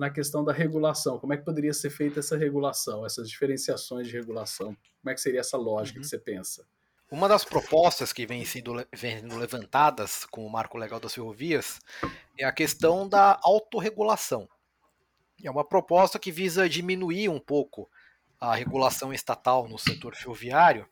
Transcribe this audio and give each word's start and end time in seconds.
na 0.00 0.08
questão 0.08 0.42
da 0.42 0.50
regulação. 0.50 1.18
Como 1.18 1.34
é 1.34 1.36
que 1.36 1.44
poderia 1.44 1.74
ser 1.74 1.90
feita 1.90 2.20
essa 2.20 2.34
regulação, 2.34 3.04
essas 3.04 3.28
diferenciações 3.28 4.08
de 4.08 4.14
regulação? 4.14 4.74
Como 4.98 5.10
é 5.10 5.14
que 5.14 5.20
seria 5.20 5.40
essa 5.40 5.58
lógica 5.58 5.98
uhum. 5.98 6.02
que 6.02 6.08
você 6.08 6.18
pensa? 6.18 6.66
Uma 7.10 7.28
das 7.28 7.44
propostas 7.44 8.10
que 8.10 8.24
vem 8.24 8.42
sendo, 8.46 8.82
vem 8.94 9.20
levantadas 9.26 10.24
com 10.24 10.46
o 10.46 10.50
marco 10.50 10.78
legal 10.78 10.98
das 10.98 11.12
ferrovias 11.12 11.80
é 12.38 12.44
a 12.44 12.52
questão 12.52 13.06
da 13.06 13.38
autorregulação. 13.42 14.48
É 15.44 15.50
uma 15.50 15.64
proposta 15.64 16.18
que 16.18 16.32
visa 16.32 16.66
diminuir 16.66 17.28
um 17.28 17.38
pouco 17.38 17.86
a 18.40 18.54
regulação 18.54 19.12
estatal 19.12 19.68
no 19.68 19.78
setor 19.78 20.14
ferroviário 20.14 20.88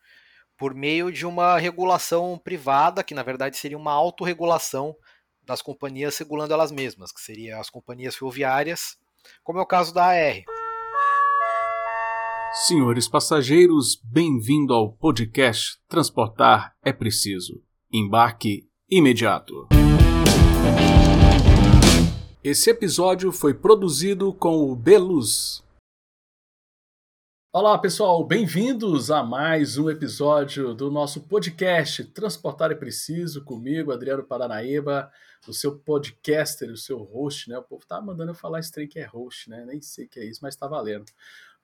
por 0.58 0.74
meio 0.74 1.10
de 1.10 1.24
uma 1.24 1.56
regulação 1.56 2.36
privada, 2.36 3.02
que 3.02 3.14
na 3.14 3.22
verdade 3.22 3.56
seria 3.56 3.78
uma 3.78 3.92
autorregulação 3.92 4.94
das 5.48 5.62
companhias 5.62 6.18
regulando 6.18 6.52
elas 6.52 6.70
mesmas, 6.70 7.10
que 7.10 7.22
seriam 7.22 7.58
as 7.58 7.70
companhias 7.70 8.14
ferroviárias, 8.14 8.98
como 9.42 9.58
é 9.58 9.62
o 9.62 9.66
caso 9.66 9.94
da 9.94 10.04
AR. 10.04 10.42
Senhores 12.66 13.08
passageiros, 13.08 13.98
bem-vindo 14.04 14.74
ao 14.74 14.92
podcast 14.92 15.78
Transportar 15.88 16.74
é 16.84 16.92
Preciso. 16.92 17.62
Embarque 17.90 18.68
imediato. 18.90 19.68
Esse 22.44 22.70
episódio 22.70 23.32
foi 23.32 23.54
produzido 23.54 24.32
com 24.34 24.70
o 24.70 24.76
Beluz. 24.76 25.62
Olá 27.50 27.78
pessoal, 27.78 28.22
bem-vindos 28.22 29.10
a 29.10 29.22
mais 29.22 29.78
um 29.78 29.88
episódio 29.88 30.74
do 30.74 30.90
nosso 30.90 31.22
podcast 31.22 32.04
Transportar 32.04 32.70
é 32.70 32.74
Preciso, 32.74 33.42
comigo, 33.42 33.90
Adriano 33.90 34.22
Paranaíba, 34.22 35.10
o 35.48 35.54
seu 35.54 35.78
podcaster, 35.78 36.70
o 36.70 36.76
seu 36.76 36.98
host, 36.98 37.48
né? 37.48 37.56
O 37.56 37.62
povo 37.62 37.86
tá 37.86 38.02
mandando 38.02 38.32
eu 38.32 38.34
falar 38.34 38.58
esse 38.58 38.86
que 38.86 38.98
é 38.98 39.06
host, 39.06 39.48
né? 39.48 39.64
Nem 39.64 39.80
sei 39.80 40.04
o 40.04 40.08
que 40.10 40.20
é 40.20 40.26
isso, 40.26 40.40
mas 40.42 40.56
tá 40.56 40.66
valendo. 40.66 41.10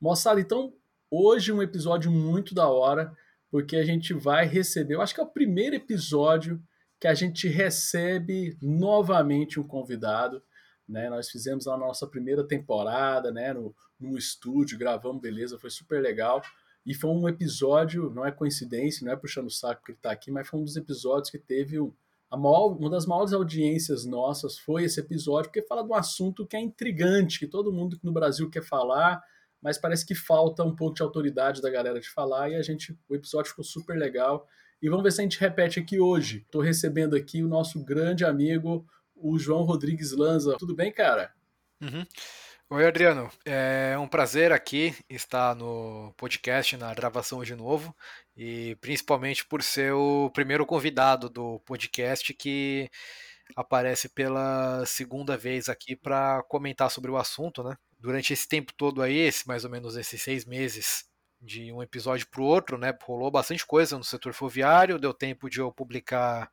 Moçada, 0.01 0.41
então, 0.41 0.73
hoje 1.11 1.53
um 1.53 1.63
episódio 1.63 2.11
muito 2.11 2.55
da 2.55 2.67
hora, 2.67 3.15
porque 3.51 3.77
a 3.77 3.85
gente 3.85 4.15
vai 4.15 4.47
receber, 4.47 4.95
eu 4.95 5.03
acho 5.03 5.15
que 5.15 5.21
é 5.21 5.25
o 5.25 5.29
primeiro 5.29 5.77
episódio 5.77 6.63
que 6.99 7.07
a 7.07 7.13
gente 7.13 7.47
recebe 7.47 8.57
novamente 8.63 9.61
um 9.61 9.63
convidado. 9.63 10.43
Né? 10.89 11.09
Nós 11.09 11.31
fizemos 11.31 11.67
a 11.67 11.77
nossa 11.77 12.07
primeira 12.07 12.47
temporada 12.47 13.31
né? 13.31 13.53
no, 13.53 13.75
no 13.99 14.17
estúdio, 14.17 14.79
gravamos, 14.79 15.21
beleza, 15.21 15.59
foi 15.59 15.71
super 15.71 16.03
legal. 16.03 16.43
E 16.87 16.95
foi 16.95 17.11
um 17.11 17.29
episódio, 17.29 18.11
não 18.11 18.27
é 18.27 18.31
coincidência, 18.31 19.05
não 19.05 19.13
é 19.13 19.17
puxando 19.17 19.47
o 19.47 19.51
saco 19.51 19.83
que 19.85 19.93
ele 19.93 19.99
está 19.99 20.11
aqui, 20.11 20.31
mas 20.31 20.47
foi 20.47 20.61
um 20.61 20.65
dos 20.65 20.77
episódios 20.77 21.31
que 21.31 21.39
teve 21.39 21.81
um, 21.81 21.93
a 22.31 22.37
maior, 22.37 22.77
uma 22.77 22.91
das 22.91 23.07
maiores 23.07 23.33
audiências 23.33 24.05
nossas 24.05 24.59
foi 24.59 24.85
esse 24.85 25.01
episódio, 25.01 25.51
porque 25.51 25.67
fala 25.67 25.83
de 25.83 25.91
um 25.91 25.95
assunto 25.95 26.47
que 26.47 26.57
é 26.57 26.61
intrigante, 26.61 27.39
que 27.39 27.47
todo 27.47 27.73
mundo 27.73 27.99
no 28.03 28.13
Brasil 28.13 28.51
quer 28.51 28.63
falar, 28.63 29.23
mas 29.63 29.79
parece 29.79 30.05
que 30.05 30.15
falta 30.15 30.63
um 30.63 30.75
pouco 30.75 30.97
de 30.97 31.03
autoridade 31.03 31.63
da 31.63 31.71
galera 31.71 32.01
de 32.01 32.11
falar, 32.11 32.51
e 32.51 32.57
a 32.57 32.63
gente, 32.63 32.99
o 33.09 33.15
episódio 33.15 33.51
ficou 33.51 33.65
super 33.65 33.97
legal. 33.97 34.47
E 34.83 34.89
vamos 34.89 35.05
ver 35.05 35.13
se 35.13 35.21
a 35.21 35.25
gente 35.25 35.41
repete 35.41 35.81
aqui 35.81 35.99
hoje. 35.99 36.39
Estou 36.39 36.61
recebendo 36.61 37.17
aqui 37.17 37.43
o 37.43 37.49
nosso 37.49 37.83
grande 37.83 38.25
amigo, 38.25 38.85
o 39.25 39.39
João 39.39 39.63
Rodrigues 39.63 40.13
Lanza. 40.13 40.55
Tudo 40.59 40.75
bem, 40.75 40.93
cara? 40.93 41.33
Uhum. 41.81 42.05
Oi, 42.69 42.87
Adriano. 42.87 43.31
É 43.47 43.97
um 43.99 44.07
prazer 44.07 44.53
aqui 44.53 44.95
estar 45.09 45.55
no 45.57 46.13
podcast, 46.19 46.77
na 46.77 46.93
gravação 46.93 47.43
de 47.43 47.55
novo, 47.55 47.97
e 48.37 48.77
principalmente 48.83 49.47
por 49.47 49.63
ser 49.63 49.95
o 49.95 50.29
primeiro 50.29 50.67
convidado 50.67 51.31
do 51.31 51.59
podcast 51.61 52.35
que 52.35 52.91
aparece 53.57 54.11
pela 54.11 54.85
segunda 54.85 55.39
vez 55.39 55.71
aqui 55.71 55.97
para 55.97 56.43
comentar 56.43 56.91
sobre 56.91 57.11
o 57.11 57.17
assunto, 57.17 57.65
né? 57.65 57.79
Durante 57.99 58.35
esse 58.35 58.47
tempo 58.47 58.75
todo 58.77 59.01
aí, 59.01 59.17
esse, 59.17 59.49
mais 59.49 59.65
ou 59.65 59.71
menos 59.71 59.97
esses 59.97 60.21
seis 60.21 60.45
meses, 60.45 61.07
de 61.41 61.73
um 61.73 61.83
episódio 61.83 62.27
para 62.29 62.43
o 62.43 62.45
outro, 62.45 62.77
né? 62.77 62.93
Rolou 63.03 63.31
bastante 63.31 63.65
coisa 63.65 63.97
no 63.97 64.05
setor 64.05 64.35
ferroviário, 64.35 64.99
deu 64.99 65.15
tempo 65.15 65.49
de 65.49 65.61
eu 65.61 65.73
publicar 65.73 66.51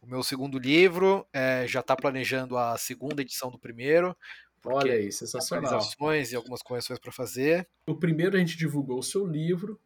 o 0.00 0.06
meu 0.06 0.22
segundo 0.22 0.58
livro, 0.58 1.26
é, 1.32 1.66
já 1.66 1.80
está 1.80 1.94
planejando 1.94 2.56
a 2.56 2.76
segunda 2.78 3.22
edição 3.22 3.50
do 3.50 3.58
primeiro. 3.58 4.16
Olha 4.64 4.92
aí, 4.92 5.10
sensacional. 5.10 5.64
Atualizações 5.66 6.32
e 6.32 6.36
algumas 6.36 6.62
correções 6.62 6.98
para 6.98 7.12
fazer. 7.12 7.68
O 7.86 7.94
primeiro 7.94 8.36
a 8.36 8.40
gente 8.40 8.56
divulgou 8.56 8.98
o 8.98 9.02
seu 9.02 9.26
livro. 9.26 9.78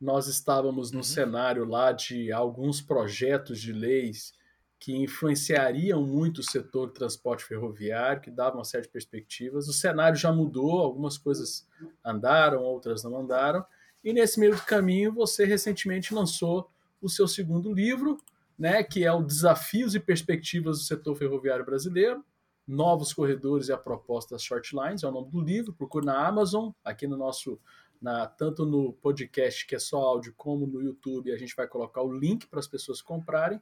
Nós 0.00 0.26
estávamos 0.26 0.90
no 0.90 0.98
uhum. 0.98 1.02
cenário 1.02 1.64
lá 1.64 1.92
de 1.92 2.30
alguns 2.32 2.80
projetos 2.80 3.60
de 3.60 3.72
leis 3.72 4.34
que 4.78 4.94
influenciariam 4.94 6.02
muito 6.02 6.38
o 6.38 6.44
setor 6.44 6.88
de 6.88 6.94
transporte 6.94 7.44
ferroviário, 7.44 8.20
que 8.20 8.30
davam 8.30 8.58
uma 8.58 8.64
série 8.64 8.84
de 8.84 8.90
perspectivas. 8.90 9.68
O 9.68 9.72
cenário 9.72 10.18
já 10.18 10.30
mudou, 10.30 10.80
algumas 10.80 11.16
coisas 11.16 11.66
andaram, 12.04 12.62
outras 12.62 13.02
não 13.02 13.18
andaram. 13.18 13.64
E 14.04 14.12
nesse 14.12 14.38
meio 14.38 14.54
do 14.54 14.62
caminho, 14.62 15.12
você 15.12 15.44
recentemente 15.44 16.14
lançou 16.14 16.70
o 17.00 17.08
seu 17.08 17.26
segundo 17.26 17.72
livro, 17.72 18.18
né, 18.58 18.82
que 18.82 19.04
é 19.04 19.12
o 19.12 19.22
Desafios 19.22 19.94
e 19.94 20.00
Perspectivas 20.00 20.78
do 20.78 20.84
Setor 20.84 21.14
Ferroviário 21.16 21.64
Brasileiro, 21.64 22.24
Novos 22.66 23.12
Corredores 23.12 23.68
e 23.68 23.72
a 23.72 23.76
Proposta 23.76 24.34
das 24.34 24.42
Short 24.42 24.74
Lines, 24.74 25.02
é 25.02 25.08
o 25.08 25.12
nome 25.12 25.30
do 25.30 25.40
livro, 25.40 25.72
procure 25.72 26.04
na 26.04 26.26
Amazon, 26.26 26.70
aqui 26.84 27.06
no 27.06 27.16
nosso, 27.16 27.60
na, 28.00 28.26
tanto 28.26 28.66
no 28.66 28.92
podcast 28.94 29.66
que 29.66 29.76
é 29.76 29.78
só 29.78 29.98
áudio, 29.98 30.34
como 30.36 30.66
no 30.66 30.82
YouTube, 30.82 31.32
a 31.32 31.36
gente 31.36 31.54
vai 31.54 31.68
colocar 31.68 32.02
o 32.02 32.12
link 32.12 32.46
para 32.46 32.58
as 32.58 32.66
pessoas 32.66 33.00
comprarem. 33.00 33.60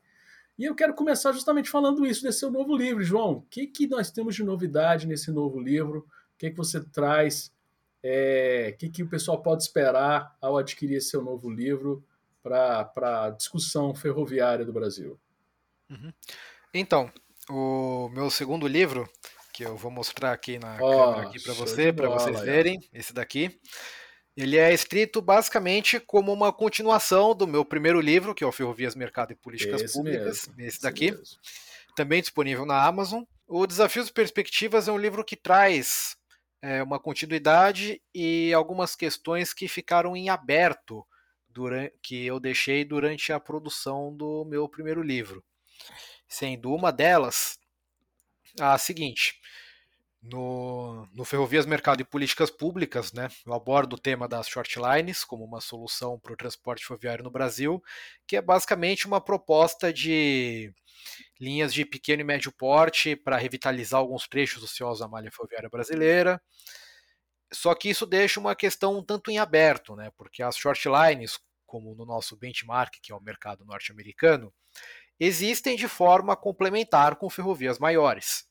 E 0.57 0.65
eu 0.65 0.75
quero 0.75 0.95
começar 0.95 1.33
justamente 1.33 1.69
falando 1.69 2.07
isso 2.07 2.23
desse 2.23 2.39
seu 2.39 2.51
novo 2.51 2.77
livro, 2.77 3.03
João. 3.03 3.33
O 3.33 3.43
que, 3.43 3.67
que 3.67 3.89
nós 3.89 4.11
temos 4.11 4.37
de 4.37 4.45
novidade 4.45 5.07
nesse 5.07 5.33
novo 5.33 5.59
livro? 5.59 6.07
O 6.35 6.39
que, 6.39 6.51
que 6.51 6.57
você 6.57 6.81
traz? 6.81 7.53
É, 8.03 8.71
o 8.73 8.79
que, 8.79 8.89
que 8.89 9.03
o 9.03 9.09
pessoal 9.09 9.43
pode 9.43 9.65
esperar 9.65 10.37
ao 10.41 10.57
adquirir 10.57 10.97
esse 10.97 11.11
seu 11.11 11.23
novo 11.23 11.51
livro? 11.51 12.05
Para 12.45 13.25
a 13.25 13.31
discussão 13.31 13.95
ferroviária 13.95 14.65
do 14.65 14.73
Brasil. 14.73 15.19
Uhum. 15.91 16.13
Então, 16.75 17.11
o 17.49 18.11
meu 18.11 18.29
segundo 18.29 18.69
livro, 18.69 19.09
que 19.53 19.65
eu 19.65 19.77
vou 19.77 19.91
mostrar 19.91 20.33
aqui 20.33 20.59
na 20.59 20.77
oh, 20.77 20.91
câmera 20.91 21.29
aqui 21.29 21.43
para 21.43 21.55
você, 21.55 21.93
para 21.93 22.09
vocês 22.09 22.41
verem, 22.41 22.79
esse 22.93 23.15
daqui, 23.15 23.59
ele 24.37 24.59
é 24.59 24.75
escrito 24.75 25.23
basicamente 25.23 25.99
como 25.99 26.33
uma 26.33 26.53
continuação 26.53 27.35
do 27.35 27.47
meu 27.47 27.65
primeiro 27.65 28.01
livro, 28.01 28.35
que 28.35 28.45
é 28.45 28.47
o 28.47 28.53
Ferrovias, 28.53 28.95
Mercado 28.95 29.33
e 29.33 29.37
Políticas 29.37 29.81
esse 29.81 29.95
Públicas, 29.95 30.49
mesmo, 30.49 30.61
esse 30.61 30.83
daqui, 30.83 31.07
esse 31.07 31.37
também 31.95 32.21
disponível 32.21 32.67
na 32.67 32.85
Amazon. 32.85 33.23
O 33.47 33.67
Desafios 33.67 34.09
e 34.09 34.13
Perspectivas 34.13 34.89
é 34.89 34.93
um 34.93 34.99
livro 34.99 35.25
que 35.25 35.37
traz 35.37 36.17
é, 36.61 36.83
uma 36.83 36.99
continuidade 36.99 38.03
e 38.13 38.53
algumas 38.53 38.97
questões 38.97 39.55
que 39.55 39.69
ficaram 39.69 40.17
em 40.17 40.29
aberto 40.29 41.07
durante, 41.55 41.95
que 42.03 42.27
eu 42.27 42.41
deixei 42.41 42.85
durante 42.85 43.33
a 43.33 43.41
produção 43.41 44.15
do 44.15 44.45
meu 44.45 44.69
primeiro 44.69 45.03
livro. 45.03 45.43
Sendo 46.29 46.75
uma 46.75 46.91
delas 46.91 47.59
a 48.61 48.77
seguinte. 48.77 49.41
No, 50.21 51.07
no 51.13 51.23
Ferrovias 51.23 51.67
Mercado 51.67 52.01
e 52.01 52.05
Políticas 52.05 52.51
Públicas, 52.51 53.13
né, 53.13 53.29
eu 53.47 53.53
abordo 53.53 53.93
o 53.93 53.99
tema 53.99 54.27
das 54.27 54.49
short 54.49 54.79
lines 54.81 55.23
como 55.23 55.45
uma 55.45 55.61
solução 55.61 56.19
para 56.19 56.33
o 56.33 56.37
transporte 56.37 56.85
ferroviário 56.87 57.23
no 57.23 57.31
Brasil, 57.31 57.83
que 58.27 58.35
é 58.35 58.41
basicamente 58.41 59.07
uma 59.07 59.21
proposta 59.21 59.93
de 59.93 60.73
linhas 61.39 61.75
de 61.75 61.85
pequeno 61.85 62.23
e 62.23 62.25
médio 62.25 62.51
porte 62.51 63.15
para 63.15 63.37
revitalizar 63.37 64.01
alguns 64.01 64.27
trechos 64.27 64.63
ociosos 64.63 65.01
da 65.01 65.09
malha 65.09 65.31
ferroviária 65.31 65.69
brasileira. 65.69 66.41
Só 67.55 67.75
que 67.75 67.89
isso 67.89 68.05
deixa 68.05 68.41
uma 68.41 68.55
questão 68.55 68.99
um 68.99 69.03
tanto 69.03 69.31
em 69.31 69.39
aberto, 69.39 69.95
né? 69.95 70.11
Porque 70.17 70.43
as 70.43 70.57
short 70.57 70.89
lines, 70.89 71.39
como 71.65 71.95
no 71.95 72.05
nosso 72.05 72.37
benchmark, 72.37 72.99
que 73.01 73.13
é 73.13 73.15
o 73.15 73.21
mercado 73.21 73.65
norte-americano, 73.65 74.53
existem 75.19 75.77
de 75.77 75.89
forma 75.89 76.37
complementar 76.37 77.17
com 77.17 77.31
ferrovias 77.31 77.79
maiores. 77.79 78.47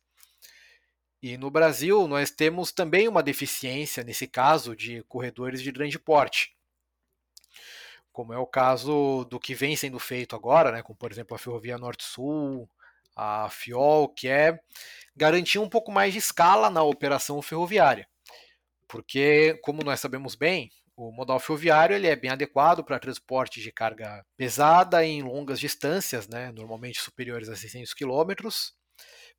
E 1.22 1.38
no 1.38 1.50
Brasil, 1.50 2.08
nós 2.08 2.32
temos 2.32 2.72
também 2.72 3.08
uma 3.08 3.24
deficiência, 3.24 4.04
nesse 4.04 4.28
caso, 4.28 4.76
de 4.76 5.04
corredores 5.04 5.62
de 5.62 5.72
grande 5.72 5.98
porte. 5.98 6.56
Como 8.12 8.34
é 8.34 8.38
o 8.38 8.46
caso 8.46 9.26
do 9.26 9.40
que 9.40 9.56
vem 9.56 9.76
sendo 9.76 10.00
feito 10.00 10.36
agora, 10.36 10.72
né, 10.72 10.84
como 10.84 10.98
por 10.98 11.12
exemplo 11.12 11.36
a 11.36 11.40
Ferrovia 11.40 11.78
Norte-Sul, 11.78 12.70
a 13.16 13.50
FIOL, 13.50 14.10
que 14.10 14.28
é 14.28 14.60
garantir 15.16 15.60
um 15.60 15.70
pouco 15.70 15.92
mais 15.92 16.14
de 16.14 16.20
escala 16.20 16.70
na 16.70 16.84
operação 16.84 17.42
ferroviária. 17.42 18.08
Porque, 18.94 19.60
como 19.64 19.84
nós 19.84 20.00
sabemos 20.00 20.36
bem, 20.36 20.70
o 20.96 21.12
modal 21.12 21.40
ferroviário 21.40 21.96
ele 21.96 22.06
é 22.06 22.16
bem 22.16 22.30
adequado 22.30 22.84
para 22.84 23.00
transporte 23.00 23.60
de 23.60 23.72
carga 23.72 24.24
pesada 24.38 25.04
em 25.04 25.24
longas 25.24 25.60
distâncias, 25.60 26.28
né, 26.28 26.52
normalmente 26.52 27.02
superiores 27.02 27.50
a 27.50 27.56
600 27.56 27.92
quilômetros. 27.96 28.72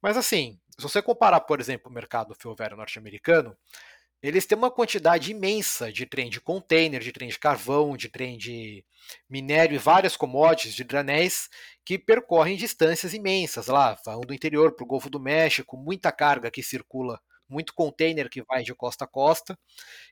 Mas 0.03 0.17
assim, 0.17 0.59
se 0.77 0.83
você 0.83 1.01
comparar, 1.01 1.39
por 1.43 1.61
exemplo, 1.61 1.89
o 1.89 1.95
mercado 1.95 2.35
ferroviário 2.35 2.77
norte-americano, 2.77 3.57
eles 4.21 4.45
têm 4.45 4.59
uma 4.59 4.73
quantidade 4.73 5.31
imensa 5.31 5.93
de 5.93 6.05
trem 6.05 6.29
de 6.29 6.41
container, 6.41 7.01
de 7.01 7.13
trem 7.13 7.29
de 7.29 7.39
carvão, 7.39 7.97
de 7.97 8.09
trem 8.09 8.37
de 8.37 8.85
minério 9.31 9.77
e 9.77 9.79
várias 9.79 10.17
commodities 10.17 10.75
de 10.75 10.83
granéis 10.83 11.49
que 11.85 11.97
percorrem 11.97 12.57
distâncias 12.57 13.15
imensas 13.15 13.69
lá, 13.69 13.97
vão 14.05 14.23
do 14.23 14.35
interior 14.35 14.75
para 14.75 14.83
o 14.83 14.89
Golfo 14.89 15.09
do 15.09 15.21
México, 15.21 15.77
muita 15.77 16.11
carga 16.11 16.51
que 16.51 16.61
circula 16.61 17.21
muito 17.49 17.75
container 17.75 18.29
que 18.29 18.43
vai 18.43 18.63
de 18.63 18.75
costa 18.75 19.05
a 19.05 19.09
costa, 19.09 19.59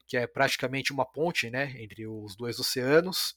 que 0.06 0.17
é 0.17 0.26
praticamente 0.26 0.93
uma 0.93 1.05
ponte 1.05 1.50
né, 1.50 1.75
entre 1.79 2.06
os 2.06 2.37
dois 2.37 2.58
oceanos. 2.58 3.37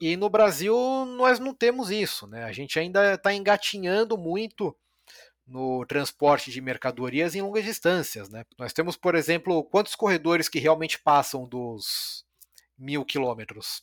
E 0.00 0.16
no 0.16 0.30
Brasil 0.30 0.76
nós 1.04 1.38
não 1.38 1.52
temos 1.52 1.90
isso, 1.90 2.26
né? 2.26 2.44
A 2.44 2.52
gente 2.52 2.78
ainda 2.78 3.14
está 3.14 3.34
engatinhando 3.34 4.16
muito 4.16 4.76
no 5.48 5.84
transporte 5.86 6.50
de 6.52 6.60
mercadorias 6.60 7.34
em 7.34 7.42
longas 7.42 7.64
distâncias, 7.64 8.28
né? 8.28 8.44
Nós 8.56 8.72
temos, 8.72 8.96
por 8.96 9.14
exemplo, 9.14 9.64
quantos 9.64 9.96
corredores 9.96 10.48
que 10.48 10.58
realmente 10.58 10.98
passam 11.00 11.48
dos 11.48 12.24
mil 12.78 13.04
quilômetros? 13.04 13.82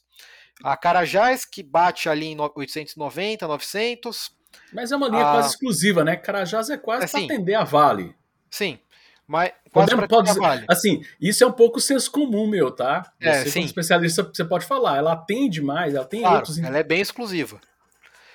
A 0.64 0.78
Carajás, 0.78 1.44
que 1.44 1.62
bate 1.62 2.08
ali 2.08 2.28
em 2.28 2.38
890, 2.40 3.46
900. 3.46 4.32
Mas 4.72 4.92
é 4.92 4.96
uma 4.96 5.10
linha 5.10 5.28
a... 5.28 5.32
quase 5.34 5.50
exclusiva, 5.50 6.04
né? 6.04 6.16
Carajás 6.16 6.70
é 6.70 6.78
quase 6.78 7.06
assim, 7.06 7.28
para 7.28 7.36
atender 7.36 7.56
a 7.56 7.64
Vale. 7.66 8.16
Sim, 8.50 8.80
mas 9.28 9.52
Podemos, 9.72 10.08
pode. 10.08 10.66
Assim, 10.70 11.04
isso 11.20 11.44
é 11.44 11.48
um 11.48 11.52
pouco 11.52 11.82
senso 11.82 12.12
comum 12.12 12.48
meu, 12.48 12.72
tá? 12.72 13.12
É, 13.20 13.44
você, 13.44 13.50
sim. 13.50 13.60
como 13.60 13.66
especialista, 13.66 14.24
você 14.24 14.46
pode 14.46 14.66
falar. 14.66 14.98
Ela 14.98 15.14
atende 15.14 15.62
mais, 15.62 15.96
ela 15.96 16.06
tem 16.06 16.22
claro, 16.22 16.38
outros... 16.38 16.58
ela 16.60 16.78
é 16.78 16.84
bem 16.84 17.02
exclusiva. 17.02 17.60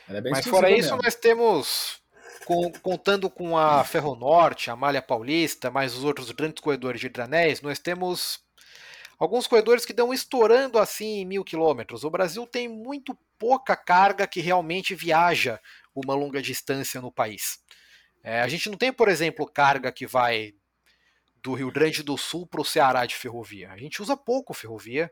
Ela 0.08 0.18
é 0.18 0.20
bem 0.20 0.32
mas 0.32 0.40
exclusiva 0.40 0.66
fora 0.66 0.76
isso, 0.76 0.90
mesmo. 0.90 1.02
nós 1.02 1.14
temos 1.14 2.00
com, 2.44 2.72
contando 2.82 3.30
com 3.30 3.56
a 3.56 3.84
Ferronorte, 3.84 4.70
a 4.70 4.76
Malha 4.76 5.00
Paulista, 5.00 5.70
mais 5.70 5.94
os 5.94 6.02
outros 6.02 6.30
grandes 6.32 6.60
corredores 6.60 7.00
de 7.00 7.06
Hidranéis, 7.06 7.62
nós 7.62 7.78
temos 7.78 8.40
alguns 9.18 9.46
corredores 9.46 9.84
que 9.86 9.92
dão 9.92 10.12
estourando 10.12 10.78
assim 10.78 11.20
em 11.20 11.24
mil 11.24 11.44
quilômetros. 11.44 12.02
O 12.02 12.10
Brasil 12.10 12.44
tem 12.46 12.68
muito 12.68 13.16
pouca 13.38 13.76
carga 13.76 14.26
que 14.26 14.40
realmente 14.40 14.94
viaja 14.94 15.60
uma 15.94 16.14
longa 16.14 16.42
distância 16.42 17.00
no 17.00 17.12
país. 17.12 17.60
É, 18.22 18.40
a 18.42 18.48
gente 18.48 18.68
não 18.68 18.76
tem, 18.76 18.92
por 18.92 19.08
exemplo, 19.08 19.46
carga 19.46 19.92
que 19.92 20.06
vai 20.06 20.52
do 21.42 21.54
Rio 21.54 21.70
Grande 21.70 22.02
do 22.02 22.16
Sul 22.16 22.46
para 22.46 22.60
o 22.60 22.64
Ceará 22.64 23.06
de 23.06 23.14
ferrovia. 23.14 23.70
A 23.70 23.76
gente 23.76 24.00
usa 24.02 24.16
pouco 24.16 24.54
ferrovia 24.54 25.10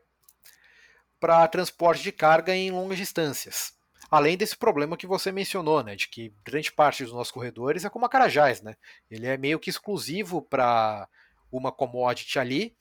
para 1.19 1.47
transporte 1.47 2.01
de 2.01 2.11
carga 2.11 2.55
em 2.55 2.71
longas 2.71 2.97
distâncias. 2.97 3.73
Além 4.09 4.37
desse 4.37 4.57
problema 4.57 4.97
que 4.97 5.05
você 5.05 5.31
mencionou, 5.31 5.83
né, 5.83 5.95
de 5.95 6.07
que 6.07 6.33
grande 6.43 6.71
parte 6.71 7.03
dos 7.03 7.13
nossos 7.13 7.31
corredores 7.31 7.85
é 7.85 7.89
como 7.89 8.05
a 8.05 8.09
Carajás, 8.09 8.61
né? 8.61 8.75
Ele 9.09 9.27
é 9.27 9.37
meio 9.37 9.59
que 9.59 9.69
exclusivo 9.69 10.41
para 10.41 11.07
uma 11.51 11.71
commodity 11.71 12.39
ali, 12.39 12.75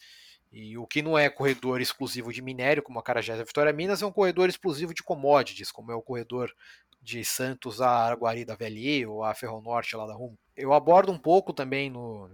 e 0.50 0.78
o 0.78 0.86
que 0.86 1.02
não 1.02 1.18
é 1.18 1.28
corredor 1.28 1.80
exclusivo 1.80 2.32
de 2.32 2.40
minério, 2.40 2.82
como 2.82 2.98
a 2.98 3.02
Carajás 3.02 3.38
e 3.38 3.42
a 3.42 3.44
Vitória 3.44 3.72
Minas, 3.72 4.00
é 4.00 4.06
um 4.06 4.12
corredor 4.12 4.48
exclusivo 4.48 4.94
de 4.94 5.02
commodities, 5.02 5.70
como 5.70 5.92
é 5.92 5.94
o 5.94 6.02
corredor 6.02 6.50
de 7.02 7.22
Santos 7.24 7.80
a 7.80 7.90
Araguari 7.90 8.44
da 8.44 8.56
VLI 8.56 9.06
ou 9.06 9.22
a 9.22 9.34
Ferronorte 9.34 9.96
lá 9.96 10.06
da 10.06 10.14
Rumo. 10.14 10.38
Eu 10.56 10.72
abordo 10.72 11.12
um 11.12 11.18
pouco 11.18 11.52
também 11.52 11.90
no, 11.90 12.30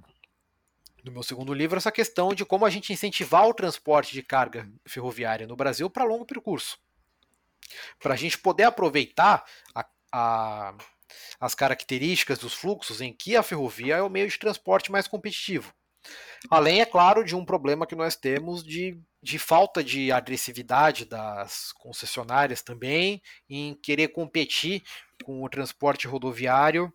no 1.05 1.13
meu 1.13 1.23
segundo 1.23 1.53
livro 1.53 1.77
essa 1.77 1.93
questão 1.93 2.35
de 2.35 2.45
como 2.45 2.65
a 2.65 2.71
gente 2.71 2.93
incentivar 2.93 3.47
o 3.47 3.55
transporte 3.55 4.13
de 4.13 4.23
carga 4.23 4.69
ferroviária 4.87 5.47
no 5.47 5.55
Brasil 5.55 5.89
para 5.91 6.05
longo 6.05 6.25
percurso 6.25 6.79
para 7.99 8.15
a 8.15 8.17
gente 8.17 8.39
poder 8.39 8.65
aproveitar 8.65 9.45
a, 9.75 9.87
a, 10.13 10.75
as 11.41 11.55
características 11.55 12.39
dos 12.39 12.55
fluxos 12.55 13.01
em 13.01 13.13
que 13.13 13.37
a 13.37 13.43
ferrovia 13.43 13.97
é 13.97 14.03
o 14.03 14.11
meio 14.11 14.29
de 14.29 14.39
transporte 14.39 14.91
mais 14.91 15.07
competitivo. 15.07 15.73
Além, 16.51 16.81
é 16.83 16.87
claro, 16.87 17.25
de 17.25 17.35
um 17.35 17.45
problema 17.45 17.87
que 17.87 17.95
nós 17.95 18.15
temos 18.15 18.63
de, 18.63 19.01
de 19.23 19.39
falta 19.39 19.83
de 19.83 20.13
agressividade 20.13 21.07
das 21.07 21.73
concessionárias 21.73 22.61
também 22.61 23.23
em 23.49 23.75
querer 23.75 24.09
competir 24.09 24.83
com 25.25 25.43
o 25.43 25.49
transporte 25.49 26.07
rodoviário 26.07 26.93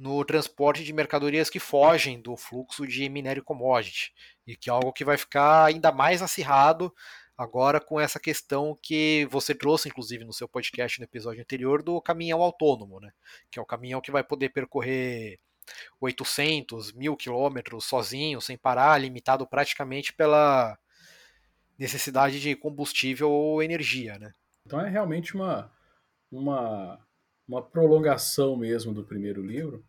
no 0.00 0.24
transporte 0.24 0.82
de 0.82 0.92
mercadorias 0.92 1.50
que 1.50 1.60
fogem 1.60 2.20
do 2.20 2.36
fluxo 2.36 2.86
de 2.86 3.08
minério 3.08 3.44
commodity, 3.44 4.12
e 4.46 4.56
que 4.56 4.70
é 4.70 4.72
algo 4.72 4.92
que 4.92 5.04
vai 5.04 5.16
ficar 5.16 5.66
ainda 5.66 5.92
mais 5.92 6.22
acirrado 6.22 6.92
Agora, 7.40 7.80
com 7.80 7.98
essa 7.98 8.20
questão 8.20 8.76
que 8.82 9.26
você 9.30 9.54
trouxe, 9.54 9.88
inclusive, 9.88 10.26
no 10.26 10.32
seu 10.34 10.46
podcast 10.46 10.98
no 10.98 11.06
episódio 11.06 11.40
anterior, 11.40 11.82
do 11.82 11.98
caminhão 11.98 12.42
autônomo, 12.42 13.00
né? 13.00 13.10
Que 13.50 13.58
é 13.58 13.62
o 13.62 13.64
caminhão 13.64 14.02
que 14.02 14.10
vai 14.10 14.22
poder 14.22 14.50
percorrer 14.50 15.40
800, 15.98 16.92
mil 16.92 17.16
quilômetros 17.16 17.86
sozinho, 17.86 18.42
sem 18.42 18.58
parar, 18.58 18.98
limitado 18.98 19.46
praticamente 19.46 20.12
pela 20.12 20.78
necessidade 21.78 22.42
de 22.42 22.54
combustível 22.54 23.30
ou 23.30 23.62
energia, 23.62 24.18
né? 24.18 24.34
Então 24.66 24.78
é 24.78 24.90
realmente 24.90 25.34
uma, 25.34 25.72
uma, 26.30 27.00
uma 27.48 27.62
prolongação 27.62 28.54
mesmo 28.54 28.92
do 28.92 29.02
primeiro 29.02 29.42
livro. 29.42 29.82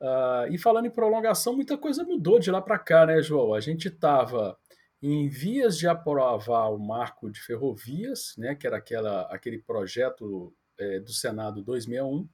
Uh, 0.00 0.50
e 0.50 0.56
falando 0.56 0.86
em 0.86 0.90
prolongação, 0.90 1.54
muita 1.54 1.76
coisa 1.76 2.02
mudou 2.04 2.38
de 2.38 2.50
lá 2.50 2.62
para 2.62 2.78
cá, 2.78 3.04
né, 3.04 3.20
João? 3.20 3.52
A 3.52 3.60
gente 3.60 3.88
estava 3.88 4.58
em 5.02 5.28
vias 5.28 5.78
de 5.78 5.86
aprovar 5.86 6.72
o 6.72 6.78
marco 6.78 7.30
de 7.30 7.40
ferrovias, 7.40 8.34
né, 8.36 8.54
que 8.54 8.66
era 8.66 8.76
aquela, 8.76 9.22
aquele 9.22 9.58
projeto 9.58 10.54
é, 10.78 11.00
do 11.00 11.12
Senado 11.12 11.62
261, 11.62 12.22
uh, 12.22 12.28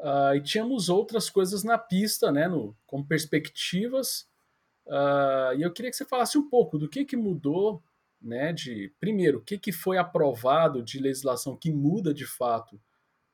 ah, 0.00 0.36
e 0.36 0.42
tínhamos 0.42 0.88
outras 0.88 1.28
coisas 1.28 1.62
na 1.62 1.76
pista, 1.76 2.32
né, 2.32 2.48
no, 2.48 2.76
como 2.86 3.06
perspectivas, 3.06 4.26
uh, 4.86 5.54
e 5.56 5.62
eu 5.62 5.72
queria 5.72 5.90
que 5.90 5.96
você 5.96 6.06
falasse 6.06 6.38
um 6.38 6.48
pouco 6.48 6.78
do 6.78 6.88
que, 6.88 7.04
que 7.04 7.16
mudou, 7.16 7.82
né, 8.20 8.52
de, 8.52 8.92
primeiro, 8.98 9.38
o 9.38 9.42
que, 9.42 9.58
que 9.58 9.72
foi 9.72 9.98
aprovado 9.98 10.82
de 10.82 10.98
legislação 10.98 11.56
que 11.56 11.70
muda 11.70 12.14
de 12.14 12.26
fato 12.26 12.80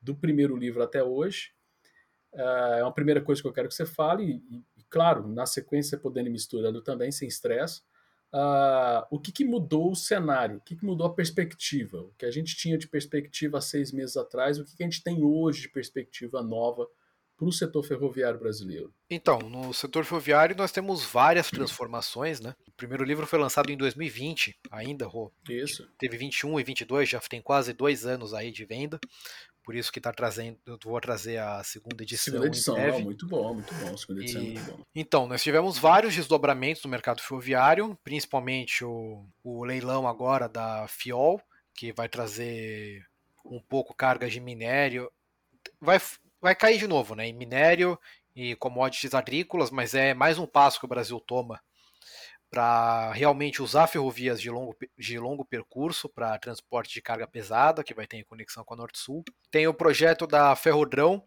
do 0.00 0.14
primeiro 0.14 0.56
livro 0.56 0.82
até 0.82 1.02
hoje, 1.04 1.52
é 2.32 2.82
uma 2.82 2.92
primeira 2.92 3.20
coisa 3.20 3.40
que 3.42 3.48
eu 3.48 3.52
quero 3.52 3.68
que 3.68 3.74
você 3.74 3.86
fale, 3.86 4.42
e, 4.50 4.56
e 4.78 4.84
claro, 4.88 5.28
na 5.28 5.46
sequência 5.46 5.98
podendo 5.98 6.28
ir 6.28 6.32
misturando 6.32 6.82
também, 6.82 7.10
sem 7.10 7.28
estresse, 7.28 7.82
Uh, 8.32 9.02
o 9.10 9.18
que, 9.18 9.32
que, 9.32 9.44
mudou 9.44 9.90
o 9.90 9.96
cenário, 9.96 10.58
o 10.58 10.60
que, 10.60 10.76
que, 10.76 10.84
mudou 10.84 11.04
a 11.04 11.12
perspectiva, 11.12 11.98
o 11.98 12.14
que 12.16 12.24
a 12.24 12.30
gente 12.30 12.56
tinha 12.56 12.78
de 12.78 12.86
perspectiva 12.86 13.58
há 13.58 13.60
seis 13.60 13.90
meses 13.90 14.16
atrás, 14.16 14.56
o 14.56 14.64
que, 14.64 14.76
que 14.76 14.84
a 14.84 14.86
gente 14.86 15.02
tem 15.02 15.20
hoje 15.24 15.62
de 15.62 15.68
perspectiva 15.68 16.40
nova 16.40 16.86
para 17.36 17.48
o 17.48 17.52
setor 17.52 17.82
ferroviário 17.82 18.38
brasileiro? 18.38 18.94
Então, 19.10 19.40
no 19.40 19.74
setor 19.74 20.04
ferroviário 20.04 20.54
nós 20.54 20.70
temos 20.70 21.04
várias 21.04 21.50
transformações, 21.50 22.40
né? 22.40 22.54
O 22.68 22.72
primeiro 22.72 23.02
livro 23.02 23.26
foi 23.26 23.38
lançado 23.38 23.68
em 23.68 23.76
2020, 23.76 24.56
ainda, 24.70 25.08
Rô. 25.08 25.32
Isso. 25.48 25.88
Teve 25.98 26.16
21 26.16 26.60
e 26.60 26.62
22, 26.62 27.08
já 27.08 27.18
tem 27.18 27.42
quase 27.42 27.72
dois 27.72 28.06
anos 28.06 28.32
aí 28.32 28.52
de 28.52 28.64
venda 28.64 29.00
por 29.70 29.76
isso 29.76 29.92
que 29.92 30.00
está 30.00 30.12
trazendo, 30.12 30.58
eu 30.66 30.76
vou 30.82 31.00
trazer 31.00 31.36
a 31.36 31.62
segunda 31.62 32.02
edição. 32.02 32.32
Segunda 32.32 32.48
edição, 32.48 32.76
não, 32.76 33.00
muito 33.02 33.24
bom, 33.24 33.54
muito 33.54 33.72
bom. 33.72 33.96
Segunda 33.96 34.20
edição 34.20 34.40
é 34.40 34.44
e, 34.44 34.54
muito 34.54 34.72
bom. 34.72 34.84
Então, 34.92 35.28
nós 35.28 35.40
tivemos 35.44 35.78
vários 35.78 36.12
desdobramentos 36.12 36.82
no 36.82 36.90
mercado 36.90 37.22
ferroviário, 37.22 37.96
principalmente 38.02 38.84
o, 38.84 39.24
o 39.44 39.62
leilão 39.62 40.08
agora 40.08 40.48
da 40.48 40.88
Fiol, 40.88 41.40
que 41.72 41.92
vai 41.92 42.08
trazer 42.08 43.06
um 43.44 43.60
pouco 43.60 43.94
cargas 43.94 44.32
de 44.32 44.40
minério. 44.40 45.08
Vai, 45.80 46.02
vai 46.40 46.56
cair 46.56 46.76
de 46.76 46.88
novo, 46.88 47.14
né? 47.14 47.28
Em 47.28 47.32
minério 47.32 47.96
e 48.34 48.56
commodities 48.56 49.14
agrícolas, 49.14 49.70
mas 49.70 49.94
é 49.94 50.14
mais 50.14 50.36
um 50.36 50.46
passo 50.46 50.80
que 50.80 50.84
o 50.84 50.88
Brasil 50.88 51.20
toma 51.20 51.60
para 52.50 53.12
realmente 53.12 53.62
usar 53.62 53.86
ferrovias 53.86 54.40
de 54.40 54.50
longo, 54.50 54.76
de 54.98 55.18
longo 55.18 55.44
percurso 55.44 56.08
para 56.08 56.38
transporte 56.38 56.92
de 56.92 57.00
carga 57.00 57.26
pesada, 57.26 57.84
que 57.84 57.94
vai 57.94 58.06
ter 58.06 58.24
conexão 58.24 58.64
com 58.64 58.74
a 58.74 58.76
Norte-Sul. 58.76 59.22
Tem 59.50 59.68
o 59.68 59.74
projeto 59.74 60.26
da 60.26 60.54
Ferrodrão, 60.56 61.24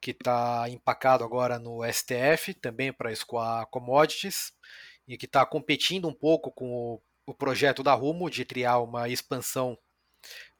que 0.00 0.12
está 0.12 0.68
empacado 0.68 1.24
agora 1.24 1.58
no 1.58 1.80
STF, 1.84 2.54
também 2.54 2.92
para 2.92 3.12
escoar 3.12 3.66
commodities, 3.66 4.52
e 5.06 5.18
que 5.18 5.26
está 5.26 5.44
competindo 5.44 6.08
um 6.08 6.14
pouco 6.14 6.52
com 6.52 6.72
o, 6.72 7.02
o 7.26 7.34
projeto 7.34 7.82
da 7.82 7.92
Rumo 7.92 8.30
de 8.30 8.44
criar 8.44 8.78
uma 8.78 9.08
expansão 9.08 9.76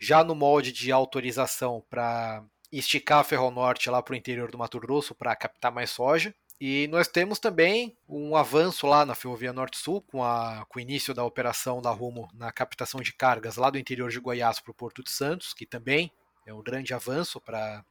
já 0.01 0.25
no 0.25 0.35
molde 0.35 0.73
de 0.73 0.91
autorização 0.91 1.85
para 1.89 2.45
esticar 2.73 3.21
a 3.21 3.25
Ferronorte 3.25 3.89
lá 3.91 4.03
para 4.03 4.15
o 4.15 4.17
interior 4.17 4.51
do 4.51 4.59
Mato 4.59 4.81
Grosso 4.81 5.15
para 5.15 5.37
captar 5.37 5.71
mais 5.71 5.91
soja. 5.91 6.35
E 6.65 6.87
nós 6.87 7.09
temos 7.09 7.41
também 7.41 7.97
um 8.09 8.37
avanço 8.37 8.87
lá 8.87 9.05
na 9.05 9.17
Ferrovia 9.17 9.53
Norte-Sul, 9.53 10.01
com, 10.03 10.23
a, 10.23 10.65
com 10.69 10.79
o 10.79 10.81
início 10.81 11.13
da 11.13 11.25
operação 11.25 11.83
da 11.83 11.91
Rumo 11.91 12.31
na 12.33 12.53
captação 12.53 13.01
de 13.01 13.13
cargas 13.13 13.57
lá 13.57 13.69
do 13.69 13.81
interior 13.81 14.09
de 14.09 14.21
Goiás 14.21 14.61
para 14.61 14.71
o 14.71 14.75
Porto 14.75 15.03
de 15.03 15.11
Santos, 15.11 15.53
que 15.53 15.67
também 15.67 16.13
é 16.47 16.55
um 16.55 16.63
grande 16.63 16.95
avanço 16.95 17.41
para 17.41 17.85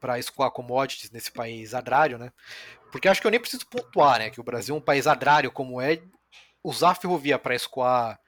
para 0.00 0.18
escoar 0.18 0.50
commodities 0.50 1.10
nesse 1.10 1.30
país 1.30 1.74
agrário, 1.74 2.16
né? 2.16 2.32
Porque 2.90 3.06
acho 3.06 3.20
que 3.20 3.26
eu 3.26 3.30
nem 3.30 3.40
preciso 3.40 3.66
pontuar, 3.66 4.18
né? 4.18 4.30
Que 4.30 4.40
o 4.40 4.44
Brasil 4.44 4.74
é 4.74 4.78
um 4.78 4.80
país 4.80 5.06
agrário 5.06 5.52
como 5.52 5.78
é, 5.78 6.00
usar 6.64 6.92
a 6.92 6.94
ferrovia 6.94 7.38
para 7.38 7.54
escoar 7.54 8.18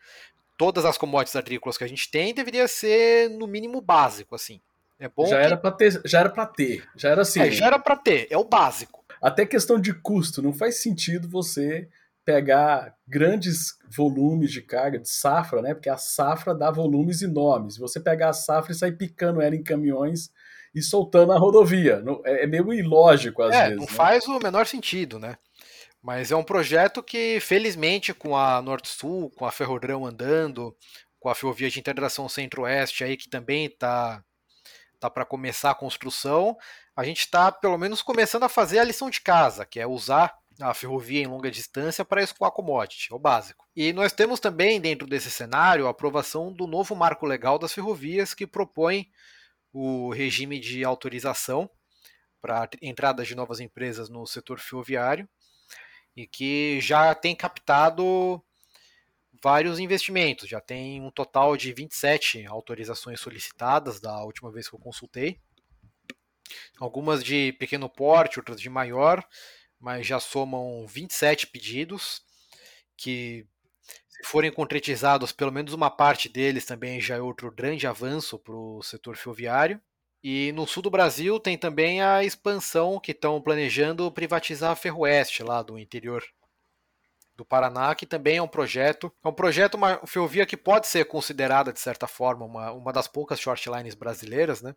todas 0.59 0.85
as 0.85 0.99
commodities 0.99 1.37
agrícolas 1.37 1.79
que 1.79 1.85
a 1.85 1.89
gente 1.89 2.11
tem 2.11 2.35
deveria 2.35 2.69
ser 2.69 3.31
no 3.31 3.47
mínimo 3.47 3.81
básico, 3.81 4.35
assim. 4.35 4.61
É 4.99 5.09
bom. 5.09 5.25
Já 5.25 5.39
que... 5.39 5.47
era 5.47 5.57
para 5.57 5.71
ter, 5.71 6.03
já 6.05 6.21
era 6.21 6.29
para 6.29 6.45
ter, 6.45 6.87
já 6.95 7.09
era 7.09 7.23
assim. 7.23 7.41
É, 7.41 7.51
já 7.51 7.67
era 7.69 7.79
para 7.79 7.97
ter, 7.97 8.27
é 8.29 8.37
o 8.37 8.45
básico. 8.45 9.00
Até 9.21 9.45
questão 9.45 9.81
de 9.81 9.93
custo, 9.93 10.41
não 10.43 10.53
faz 10.53 10.83
sentido 10.83 11.29
você 11.29 11.89
pegar 12.25 12.95
grandes 13.09 13.79
volumes 13.91 14.53
de 14.53 14.63
carga 14.63 14.99
de 14.99 15.09
safra, 15.09 15.61
né? 15.61 15.75
Porque 15.75 15.89
a 15.89 15.97
safra 15.97 16.55
dá 16.55 16.71
volumes 16.71 17.23
enormes. 17.23 17.77
Você 17.77 17.99
pegar 17.99 18.31
a 18.31 18.33
safra 18.33 18.73
e 18.73 18.75
sair 18.75 18.93
picando 18.93 19.41
ela 19.41 19.55
em 19.55 19.63
caminhões 19.63 20.31
e 20.75 20.83
soltando 20.83 21.29
na 21.33 21.39
rodovia. 21.39 22.03
É, 22.25 22.45
é 22.45 22.47
meio 22.47 22.73
ilógico 22.73 23.43
às 23.43 23.55
é, 23.55 23.65
vezes. 23.65 23.77
Não 23.77 23.87
né? 23.87 23.93
faz 23.93 24.27
o 24.27 24.39
menor 24.39 24.67
sentido, 24.67 25.19
né? 25.19 25.37
Mas 26.03 26.31
é 26.31 26.37
um 26.37 26.45
projeto 26.45 27.03
que, 27.03 27.39
felizmente, 27.41 28.15
com 28.15 28.37
a 28.37 28.63
Norte-Sul, 28.63 29.31
com 29.37 29.45
a 29.45 29.53
Ferrodrão 29.53 30.07
andando, 30.07 30.75
com 31.19 31.29
a 31.29 31.35
Ferrovia 31.35 31.69
de 31.69 31.79
Integração 31.79 32.29
Centro-Oeste 32.29 33.05
aí, 33.05 33.17
que 33.17 33.29
também 33.29 33.67
está 33.67 34.25
tá 34.99 35.11
para 35.11 35.27
começar 35.27 35.71
a 35.71 35.75
construção, 35.75 36.57
a 37.01 37.05
gente 37.05 37.21
está 37.21 37.51
pelo 37.51 37.79
menos 37.79 38.03
começando 38.03 38.43
a 38.43 38.49
fazer 38.49 38.79
a 38.79 38.85
lição 38.85 39.09
de 39.09 39.23
casa, 39.23 39.65
que 39.65 39.81
é 39.81 39.87
usar 39.87 40.37
a 40.61 40.75
ferrovia 40.75 41.23
em 41.23 41.27
longa 41.27 41.51
distância 41.51 42.05
para 42.05 42.23
escoar 42.23 42.53
commodity, 42.53 43.11
é 43.11 43.15
o 43.15 43.19
básico. 43.19 43.67
E 43.75 43.91
nós 43.95 44.13
temos 44.13 44.39
também, 44.39 44.79
dentro 44.79 45.07
desse 45.07 45.31
cenário, 45.31 45.87
a 45.87 45.91
aprovação 45.91 46.53
do 46.53 46.67
novo 46.67 46.95
marco 46.95 47.25
legal 47.25 47.59
das 47.59 47.73
ferrovias, 47.73 48.35
que 48.35 48.47
propõe 48.47 49.09
o 49.73 50.11
regime 50.11 50.61
de 50.61 50.85
autorização 50.85 51.71
para 52.39 52.69
entrada 52.83 53.25
de 53.25 53.35
novas 53.35 53.61
empresas 53.61 54.11
no 54.11 54.27
setor 54.27 54.61
ferroviário 54.61 55.27
e 56.15 56.27
que 56.27 56.83
já 56.83 57.15
tem 57.15 57.35
captado 57.35 58.45
vários 59.43 59.79
investimentos, 59.79 60.47
já 60.47 60.61
tem 60.61 61.01
um 61.01 61.11
total 61.11 61.57
de 61.57 61.73
27 61.73 62.45
autorizações 62.45 63.21
solicitadas 63.21 64.01
da 64.01 64.23
última 64.23 64.53
vez 64.53 64.69
que 64.69 64.75
eu 64.75 64.79
consultei. 64.79 65.41
Algumas 66.79 67.23
de 67.23 67.53
pequeno 67.55 67.89
porte, 67.89 68.39
outras 68.39 68.61
de 68.61 68.69
maior, 68.69 69.25
mas 69.79 70.07
já 70.07 70.21
somam 70.21 70.87
27 70.87 71.47
pedidos 71.47 72.23
que 72.97 73.47
se 74.09 74.23
forem 74.25 74.53
concretizados, 74.53 75.33
pelo 75.33 75.51
menos 75.53 75.73
uma 75.73 75.91
parte 75.91 76.29
deles 76.29 76.67
também 76.67 77.01
já 77.01 77.17
é 77.17 77.21
outro 77.21 77.51
grande 77.51 77.87
avanço 77.87 78.39
para 78.39 78.55
o 78.55 78.83
setor 78.83 79.17
ferroviário. 79.17 79.81
E 80.23 80.53
no 80.53 80.67
sul 80.67 80.83
do 80.83 80.91
Brasil 80.91 81.41
tem 81.41 81.57
também 81.57 82.03
a 82.03 82.23
expansão 82.23 83.01
que 83.01 83.13
estão 83.13 83.41
planejando 83.41 84.11
privatizar 84.13 84.73
a 84.73 84.77
Ferroeste, 84.77 85.43
lá 85.43 85.63
do 85.63 85.79
interior 85.79 86.23
do 87.35 87.45
Paraná, 87.45 87.95
que 87.95 88.05
também 88.05 88.37
é 88.37 88.43
um 88.43 88.49
projeto. 88.49 89.11
É 89.25 89.29
um 89.29 89.33
projeto, 89.33 89.77
uma 89.77 90.07
ferrovia 90.07 90.45
que 90.45 90.59
pode 90.59 90.87
ser 90.87 91.07
considerada, 91.07 91.73
de 91.73 91.81
certa 91.81 92.07
forma, 92.07 92.45
uma, 92.45 92.71
uma 92.73 92.93
das 92.93 93.09
poucas 93.09 93.41
shortlines 93.41 93.95
brasileiras, 93.95 94.61
né? 94.61 94.77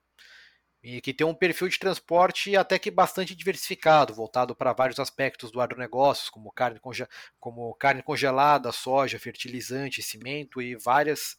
E 0.84 1.00
que 1.00 1.14
tem 1.14 1.26
um 1.26 1.34
perfil 1.34 1.70
de 1.70 1.80
transporte 1.80 2.58
até 2.58 2.78
que 2.78 2.92
bastante 2.92 3.34
diversificado, 3.34 4.14
voltado 4.14 4.54
para 4.54 4.74
vários 4.74 5.00
aspectos 5.00 5.50
do 5.50 5.62
agronegócio, 5.62 6.32
como 6.32 6.52
carne, 6.52 6.80
conge 6.80 7.08
como 7.40 7.74
carne 7.76 8.04
congelada, 8.04 8.72
soja, 8.72 9.18
fertilizante, 9.18 10.04
cimento 10.04 10.62
e 10.62 10.76
várias 10.76 11.38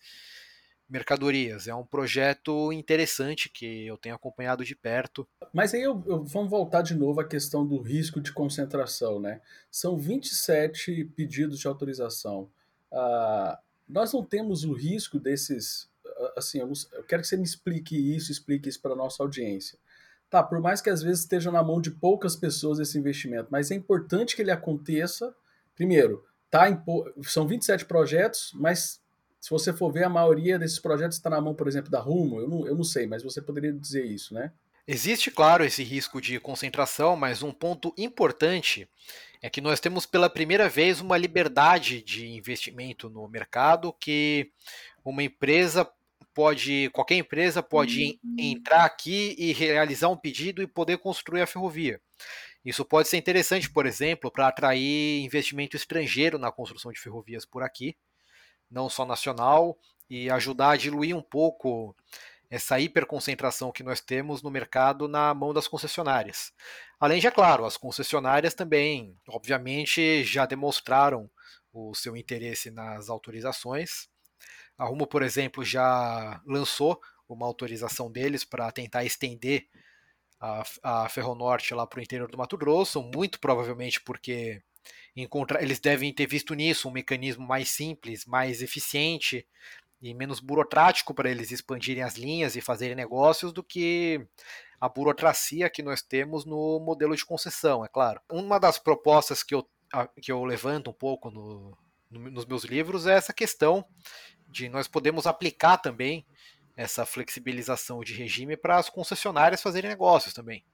mercadorias. 0.88 1.66
É 1.66 1.74
um 1.74 1.84
projeto 1.84 2.72
interessante 2.72 3.48
que 3.48 3.86
eu 3.86 3.96
tenho 3.96 4.14
acompanhado 4.14 4.64
de 4.64 4.74
perto. 4.74 5.26
Mas 5.52 5.74
aí 5.74 5.82
eu, 5.82 6.02
eu, 6.06 6.24
vamos 6.24 6.50
voltar 6.50 6.82
de 6.82 6.94
novo 6.94 7.20
à 7.20 7.24
questão 7.26 7.66
do 7.66 7.80
risco 7.80 8.20
de 8.20 8.32
concentração, 8.32 9.20
né? 9.20 9.40
São 9.70 9.96
27 9.96 11.04
pedidos 11.16 11.58
de 11.58 11.66
autorização. 11.66 12.50
Uh, 12.92 13.56
nós 13.88 14.12
não 14.12 14.24
temos 14.24 14.64
o 14.64 14.72
risco 14.72 15.18
desses. 15.18 15.92
Assim, 16.37 16.61
eu, 16.61 16.66
não, 16.66 16.75
eu 16.93 17.04
quero 17.04 17.23
que 17.23 17.28
você 17.28 17.37
me 17.37 17.45
explique 17.45 17.97
isso, 18.16 18.33
explique 18.33 18.69
isso 18.69 18.81
para 18.81 18.95
nossa 18.95 19.23
audiência. 19.23 19.78
Tá, 20.31 20.43
por 20.43 20.61
mais 20.61 20.81
que 20.81 20.90
às 20.90 21.02
vezes 21.02 21.21
esteja 21.21 21.50
na 21.50 21.62
mão 21.62 21.81
de 21.81 21.90
poucas 21.90 22.35
pessoas 22.35 22.78
esse 22.78 22.99
investimento, 22.99 23.49
mas 23.50 23.71
é 23.71 23.75
importante 23.75 24.35
que 24.35 24.43
ele 24.43 24.50
aconteça. 24.50 25.35
Primeiro, 25.75 26.25
tá 26.50 26.69
em, 26.69 26.81
são 27.23 27.47
27 27.47 27.85
projetos, 27.85 28.50
mas 28.54 29.00
se 29.40 29.50
você 29.50 29.73
for 29.73 29.93
ver, 29.93 30.04
a 30.04 30.09
maioria 30.09 30.59
desses 30.59 30.78
projetos 30.78 31.19
está 31.19 31.28
na 31.28 31.40
mão, 31.40 31.54
por 31.54 31.69
exemplo, 31.69 31.90
da 31.90 32.00
Rumo. 32.00 32.40
Eu 32.40 32.49
não, 32.49 32.66
eu 32.66 32.75
não 32.75 32.83
sei, 32.83 33.07
mas 33.07 33.23
você 33.23 33.43
poderia 33.43 33.73
dizer 33.73 34.04
isso, 34.04 34.33
né? 34.33 34.50
Existe, 34.87 35.31
claro, 35.31 35.64
esse 35.64 35.83
risco 35.83 36.21
de 36.21 36.40
concentração, 36.40 37.16
mas 37.16 37.43
um 37.43 37.52
ponto 37.52 37.95
importante 37.97 38.88
é 39.43 39.50
que 39.50 39.61
nós 39.61 39.81
temos 39.81 40.07
pela 40.07 40.31
primeira 40.31 40.69
vez 40.69 41.00
uma 41.00 41.19
liberdade 41.19 42.02
de 42.02 42.26
investimento 42.26 43.11
no 43.11 43.28
mercado 43.28 43.93
que 43.93 44.50
uma 45.04 45.23
empresa 45.23 45.87
pode, 46.35 46.91
qualquer 46.93 47.17
empresa 47.17 47.62
pode 47.62 48.19
uhum. 48.25 48.37
entrar 48.38 48.85
aqui 48.85 49.35
e 49.38 49.53
realizar 49.53 50.09
um 50.09 50.17
pedido 50.17 50.62
e 50.62 50.67
poder 50.67 50.99
construir 50.99 51.43
a 51.43 51.47
ferrovia. 51.47 52.00
Isso 52.64 52.85
pode 52.85 53.09
ser 53.09 53.19
interessante, 53.19 53.71
por 53.71 53.87
exemplo, 53.87 54.31
para 54.31 54.49
atrair 54.49 55.23
investimento 55.23 55.76
estrangeiro 55.76 56.38
na 56.38 56.50
construção 56.50 56.91
de 56.91 57.00
ferrovias 57.00 57.45
por 57.45 57.62
aqui 57.62 57.97
não 58.75 58.91
só 58.91 59.07
nacional, 59.07 59.79
e 60.11 60.29
ajudar 60.31 60.71
a 60.71 60.76
diluir 60.76 61.17
um 61.17 61.23
pouco 61.23 61.97
essa 62.50 62.79
hiperconcentração 62.79 63.73
que 63.73 63.83
nós 63.83 64.00
temos 64.00 64.43
no 64.43 64.50
mercado 64.50 65.09
na 65.09 65.33
mão 65.33 65.55
das 65.55 65.67
concessionárias. 65.67 66.53
Além 67.00 67.21
de, 67.21 67.26
é 67.26 67.31
claro, 67.31 67.64
as 67.64 67.76
concessionárias 67.76 68.55
também, 68.55 69.19
obviamente, 69.29 70.23
já 70.25 70.45
demonstraram 70.45 71.31
o 71.73 71.95
seu 71.95 72.17
interesse 72.17 72.71
nas 72.71 73.09
autorizações. 73.09 74.09
A 74.76 74.85
Rumo, 74.85 75.07
por 75.07 75.23
exemplo, 75.23 75.64
já 75.64 76.40
lançou 76.47 77.00
uma 77.28 77.47
autorização 77.47 78.11
deles 78.11 78.45
para 78.45 78.71
tentar 78.73 79.04
estender 79.04 79.66
a, 80.40 80.62
a 80.83 81.09
Ferronorte 81.09 81.75
lá 81.75 81.87
para 81.87 82.00
o 82.00 82.02
interior 82.02 82.31
do 82.31 82.38
Mato 82.38 82.57
Grosso, 82.57 83.02
muito 83.02 83.40
provavelmente 83.40 84.00
porque 84.00 84.62
encontrar, 85.16 85.62
eles 85.62 85.78
devem 85.78 86.12
ter 86.12 86.26
visto 86.26 86.54
nisso 86.54 86.88
um 86.88 86.93
mecanismo 86.93 87.47
mais 87.47 87.71
simples, 87.71 88.26
mais 88.26 88.62
eficiente 88.62 89.47
e 90.02 90.12
menos 90.12 90.40
burocrático 90.40 91.14
para 91.14 91.31
eles 91.31 91.50
expandirem 91.50 92.02
as 92.02 92.16
linhas 92.16 92.57
e 92.57 92.61
fazerem 92.61 92.95
negócios 92.95 93.52
do 93.52 93.62
que 93.62 94.26
a 94.81 94.88
burocracia 94.88 95.71
que 95.71 95.83
nós 95.83 96.02
temos 96.02 96.45
no 96.45 96.78
modelo 96.81 97.16
de 97.16 97.25
concessão, 97.25 97.85
é 97.85 97.88
claro. 97.88 98.21
Uma 98.31 98.59
das 98.59 98.78
propostas 98.78 99.43
que 99.43 99.54
eu, 99.54 99.66
que 100.21 100.31
eu 100.31 100.45
levanto 100.45 100.90
um 100.90 100.93
pouco 100.95 101.31
no, 101.31 101.75
no, 102.11 102.31
nos 102.31 102.45
meus 102.45 102.64
livros 102.64 103.07
é 103.07 103.14
essa 103.14 103.33
questão 103.33 103.85
de 104.54 104.68
nós 104.68 104.87
podemos 104.87 105.26
aplicar 105.26 105.76
também 105.78 106.25
essa 106.76 107.04
flexibilização 107.04 108.00
de 108.00 108.14
regime 108.14 108.56
para 108.56 108.76
as 108.76 108.88
concessionárias 108.88 109.61
fazerem 109.61 109.90
negócios 109.90 110.32
também. 110.32 110.64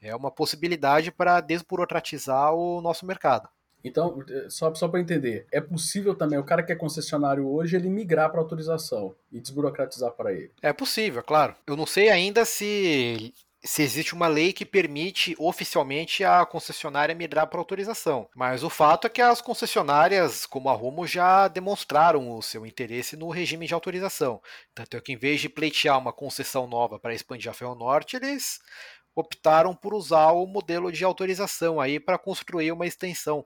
É 0.00 0.14
uma 0.14 0.30
possibilidade 0.30 1.10
para 1.10 1.40
desburocratizar 1.40 2.52
o 2.52 2.80
nosso 2.80 3.06
mercado. 3.06 3.48
Então, 3.82 4.18
só, 4.48 4.74
só 4.74 4.88
para 4.88 5.00
entender, 5.00 5.46
é 5.52 5.60
possível 5.60 6.14
também 6.14 6.38
o 6.38 6.44
cara 6.44 6.62
que 6.62 6.72
é 6.72 6.76
concessionário 6.76 7.48
hoje 7.48 7.76
ele 7.76 7.88
migrar 7.88 8.30
para 8.30 8.40
autorização 8.40 9.14
e 9.30 9.40
desburocratizar 9.40 10.10
para 10.12 10.32
ele? 10.32 10.50
É 10.60 10.72
possível, 10.72 11.22
claro. 11.22 11.54
Eu 11.66 11.76
não 11.76 11.86
sei 11.86 12.08
ainda 12.08 12.44
se 12.44 13.32
se 13.66 13.82
existe 13.82 14.14
uma 14.14 14.28
lei 14.28 14.52
que 14.52 14.64
permite 14.64 15.34
oficialmente 15.38 16.24
a 16.24 16.46
concessionária 16.46 17.14
migrar 17.14 17.48
para 17.48 17.58
autorização. 17.58 18.28
Mas 18.34 18.62
o 18.62 18.70
fato 18.70 19.06
é 19.06 19.10
que 19.10 19.20
as 19.20 19.40
concessionárias, 19.40 20.46
como 20.46 20.68
a 20.68 20.72
Rumo, 20.72 21.06
já 21.06 21.48
demonstraram 21.48 22.30
o 22.30 22.42
seu 22.42 22.64
interesse 22.64 23.16
no 23.16 23.28
regime 23.28 23.66
de 23.66 23.74
autorização. 23.74 24.40
Tanto 24.74 24.96
é 24.96 25.00
que, 25.00 25.12
em 25.12 25.16
vez 25.16 25.40
de 25.40 25.48
pleitear 25.48 25.98
uma 25.98 26.12
concessão 26.12 26.66
nova 26.66 26.98
para 26.98 27.14
expandir 27.14 27.50
a 27.50 27.54
Ferronorte, 27.54 28.16
eles 28.16 28.60
optaram 29.14 29.74
por 29.74 29.94
usar 29.94 30.32
o 30.32 30.46
modelo 30.46 30.92
de 30.92 31.04
autorização 31.04 31.80
aí 31.80 31.98
para 31.98 32.18
construir 32.18 32.70
uma 32.70 32.86
extensão 32.86 33.44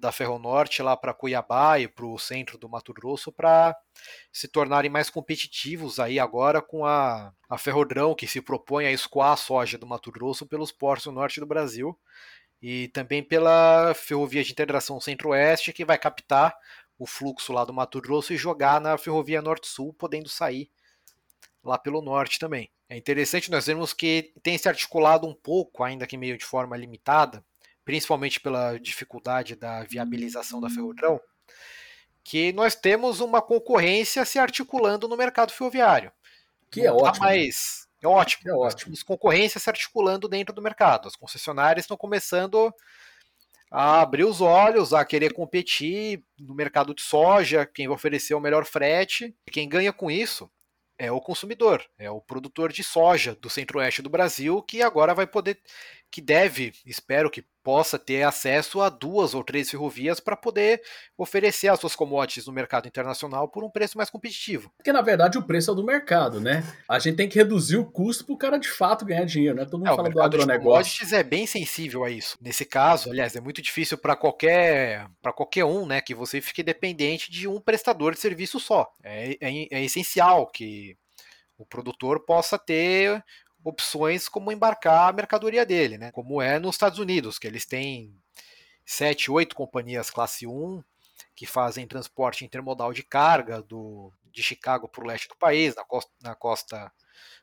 da 0.00 0.10
Ferronorte 0.10 0.82
lá 0.82 0.96
para 0.96 1.14
Cuiabá 1.14 1.78
e 1.78 1.86
para 1.86 2.06
o 2.06 2.18
centro 2.18 2.56
do 2.58 2.68
Mato 2.68 2.92
Grosso 2.92 3.30
para 3.30 3.76
se 4.32 4.48
tornarem 4.48 4.90
mais 4.90 5.10
competitivos 5.10 6.00
aí 6.00 6.18
agora 6.18 6.62
com 6.62 6.84
a, 6.86 7.32
a 7.48 7.58
Ferrodrão 7.58 8.14
que 8.14 8.26
se 8.26 8.40
propõe 8.40 8.86
a 8.86 8.92
escoar 8.92 9.32
a 9.32 9.36
soja 9.36 9.76
do 9.76 9.86
Mato 9.86 10.10
Grosso 10.10 10.46
pelos 10.46 10.72
portos 10.72 11.04
do 11.04 11.12
norte 11.12 11.38
do 11.38 11.46
Brasil 11.46 11.96
e 12.62 12.88
também 12.88 13.22
pela 13.22 13.94
Ferrovia 13.94 14.42
de 14.42 14.52
Integração 14.52 15.00
Centro-Oeste 15.00 15.72
que 15.72 15.84
vai 15.84 15.98
captar 15.98 16.56
o 16.98 17.06
fluxo 17.06 17.52
lá 17.52 17.64
do 17.64 17.72
Mato 17.72 18.00
Grosso 18.00 18.32
e 18.32 18.36
jogar 18.36 18.80
na 18.80 18.98
Ferrovia 18.98 19.40
Norte-Sul, 19.40 19.94
podendo 19.94 20.28
sair 20.28 20.70
lá 21.64 21.78
pelo 21.78 22.02
norte 22.02 22.38
também. 22.38 22.70
É 22.88 22.96
interessante 22.96 23.50
nós 23.50 23.66
vemos 23.66 23.94
que 23.94 24.34
tem 24.42 24.58
se 24.58 24.68
articulado 24.68 25.26
um 25.26 25.34
pouco, 25.34 25.82
ainda 25.82 26.06
que 26.06 26.18
meio 26.18 26.36
de 26.36 26.44
forma 26.44 26.76
limitada, 26.76 27.42
principalmente 27.90 28.38
pela 28.38 28.78
dificuldade 28.78 29.56
da 29.56 29.82
viabilização 29.82 30.60
da 30.60 30.70
Ferrodrão, 30.70 31.20
que 32.22 32.52
nós 32.52 32.76
temos 32.76 33.18
uma 33.18 33.42
concorrência 33.42 34.24
se 34.24 34.38
articulando 34.38 35.08
no 35.08 35.16
mercado 35.16 35.52
ferroviário. 35.52 36.12
Que 36.70 36.86
é 36.86 36.92
ótimo. 36.92 37.26
Mas 37.26 37.88
é 38.00 38.06
ótimo. 38.06 38.48
É 38.48 38.52
ótimo. 38.52 38.62
Nós 38.62 38.74
temos 38.76 39.02
concorrência 39.02 39.58
se 39.58 39.68
articulando 39.68 40.28
dentro 40.28 40.54
do 40.54 40.62
mercado. 40.62 41.08
As 41.08 41.16
concessionárias 41.16 41.82
estão 41.82 41.96
começando 41.96 42.72
a 43.68 44.00
abrir 44.02 44.22
os 44.22 44.40
olhos, 44.40 44.92
a 44.92 45.04
querer 45.04 45.32
competir 45.32 46.22
no 46.38 46.54
mercado 46.54 46.94
de 46.94 47.02
soja, 47.02 47.66
quem 47.66 47.88
vai 47.88 47.96
oferecer 47.96 48.34
o 48.34 48.40
melhor 48.40 48.64
frete. 48.64 49.34
Quem 49.50 49.68
ganha 49.68 49.92
com 49.92 50.08
isso 50.08 50.48
é 51.00 51.10
o 51.10 51.18
consumidor, 51.18 51.82
é 51.98 52.10
o 52.10 52.20
produtor 52.20 52.70
de 52.70 52.84
soja 52.84 53.34
do 53.34 53.48
centro-oeste 53.48 54.02
do 54.02 54.10
Brasil, 54.10 54.62
que 54.62 54.82
agora 54.82 55.14
vai 55.14 55.26
poder, 55.26 55.58
que 56.10 56.20
deve, 56.20 56.74
espero 56.84 57.30
que 57.30 57.42
possa 57.62 57.98
ter 57.98 58.22
acesso 58.22 58.80
a 58.80 58.88
duas 58.88 59.34
ou 59.34 59.44
três 59.44 59.70
ferrovias 59.70 60.20
para 60.20 60.36
poder 60.36 60.80
oferecer 61.16 61.68
as 61.68 61.78
suas 61.78 61.94
commodities 61.94 62.46
no 62.46 62.52
mercado 62.52 62.88
internacional 62.88 63.48
por 63.48 63.64
um 63.64 63.70
preço 63.70 63.96
mais 63.96 64.10
competitivo. 64.10 64.72
Porque 64.76 64.92
na 64.92 65.02
verdade 65.02 65.38
o 65.38 65.42
preço 65.42 65.70
é 65.70 65.74
do 65.74 65.84
mercado, 65.84 66.40
né? 66.40 66.64
A 66.88 66.98
gente 66.98 67.16
tem 67.16 67.28
que 67.28 67.38
reduzir 67.38 67.76
o 67.76 67.84
custo 67.84 68.24
para 68.24 68.34
o 68.34 68.38
cara 68.38 68.58
de 68.58 68.68
fato 68.68 69.04
ganhar 69.04 69.24
dinheiro, 69.24 69.56
né? 69.56 69.64
Todo 69.64 69.78
mundo 69.78 69.92
é, 69.92 69.96
fala 69.96 70.10
do 70.10 70.20
agronegócio. 70.20 70.70
Commodities 70.70 71.12
é 71.12 71.22
bem 71.22 71.46
sensível 71.46 72.04
a 72.04 72.10
isso. 72.10 72.36
Nesse 72.40 72.64
caso, 72.64 73.10
aliás, 73.10 73.36
é 73.36 73.40
muito 73.40 73.60
difícil 73.60 73.98
para 73.98 74.16
qualquer 74.16 75.06
para 75.20 75.32
qualquer 75.32 75.64
um, 75.64 75.86
né, 75.86 76.00
que 76.00 76.14
você 76.14 76.40
fique 76.40 76.62
dependente 76.62 77.30
de 77.30 77.46
um 77.46 77.60
prestador 77.60 78.14
de 78.14 78.20
serviço 78.20 78.58
só. 78.58 78.90
É, 79.02 79.36
é, 79.40 79.68
é 79.70 79.84
essencial 79.84 80.46
que 80.46 80.96
o 81.58 81.66
produtor 81.66 82.24
possa 82.24 82.58
ter 82.58 83.22
opções 83.64 84.28
como 84.28 84.52
embarcar 84.52 85.08
a 85.08 85.12
mercadoria 85.12 85.66
dele, 85.66 85.98
né? 85.98 86.10
Como 86.12 86.40
é 86.40 86.58
nos 86.58 86.74
Estados 86.74 86.98
Unidos, 86.98 87.38
que 87.38 87.46
eles 87.46 87.66
têm 87.66 88.14
sete, 88.84 89.30
oito 89.30 89.54
companhias 89.54 90.10
classe 90.10 90.46
1 90.46 90.82
que 91.34 91.46
fazem 91.46 91.86
transporte 91.86 92.44
intermodal 92.44 92.92
de 92.92 93.02
carga 93.02 93.62
do, 93.62 94.12
de 94.30 94.42
Chicago 94.42 94.88
para 94.88 95.04
o 95.04 95.06
leste 95.06 95.28
do 95.28 95.36
país, 95.36 95.74
na 95.74 95.84
costa, 95.84 96.12
na 96.22 96.34
costa 96.34 96.92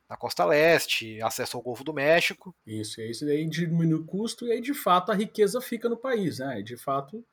na 0.08 0.16
costa 0.16 0.44
leste, 0.44 1.20
acesso 1.20 1.56
ao 1.56 1.62
Golfo 1.62 1.84
do 1.84 1.92
México. 1.92 2.54
Isso, 2.66 3.00
isso 3.02 3.26
aí 3.26 3.46
diminui 3.46 4.00
o 4.00 4.04
custo 4.06 4.46
e 4.46 4.52
aí 4.52 4.60
de 4.60 4.72
fato 4.72 5.12
a 5.12 5.14
riqueza 5.14 5.60
fica 5.60 5.88
no 5.88 5.96
país, 5.96 6.38
né? 6.38 6.62
De 6.62 6.76
fato 6.76 7.24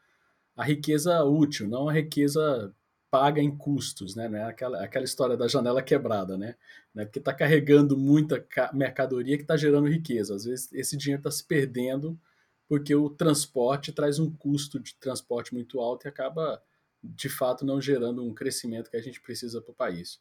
a 0.56 0.64
riqueza 0.64 1.24
útil, 1.24 1.68
não 1.68 1.88
a 1.88 1.94
riqueza 1.94 2.74
paga 3.16 3.42
em 3.42 3.56
custos, 3.56 4.14
né? 4.14 4.28
né? 4.28 4.44
Aquela, 4.44 4.84
aquela 4.84 5.06
história 5.06 5.38
da 5.38 5.48
janela 5.48 5.82
quebrada, 5.82 6.38
né? 6.38 6.56
né? 6.94 7.06
Porque 7.06 7.20
está 7.20 7.34
carregando 7.34 7.98
muita 7.98 8.46
mercadoria 8.74 9.38
que 9.38 9.44
está 9.44 9.56
gerando 9.56 9.88
riqueza. 9.88 10.36
Às 10.36 10.44
vezes 10.44 10.70
esse 10.74 10.98
dinheiro 10.98 11.22
está 11.22 11.32
se 11.32 11.46
perdendo 11.46 12.20
porque 12.68 12.94
o 12.94 13.10
transporte 13.10 13.94
traz 13.94 14.20
um 14.20 14.30
custo 14.30 14.82
de 14.82 14.96
transporte 14.96 15.54
muito 15.54 15.80
alto 15.80 16.06
e 16.06 16.10
acaba, 16.10 16.62
de 17.02 17.30
fato, 17.30 17.66
não 17.66 17.80
gerando 17.80 18.22
um 18.22 18.34
crescimento 18.34 18.92
que 18.92 18.98
a 18.98 19.02
gente 19.02 19.22
precisa 19.22 19.62
para 19.62 19.72
o 19.72 19.76
país. 19.76 20.20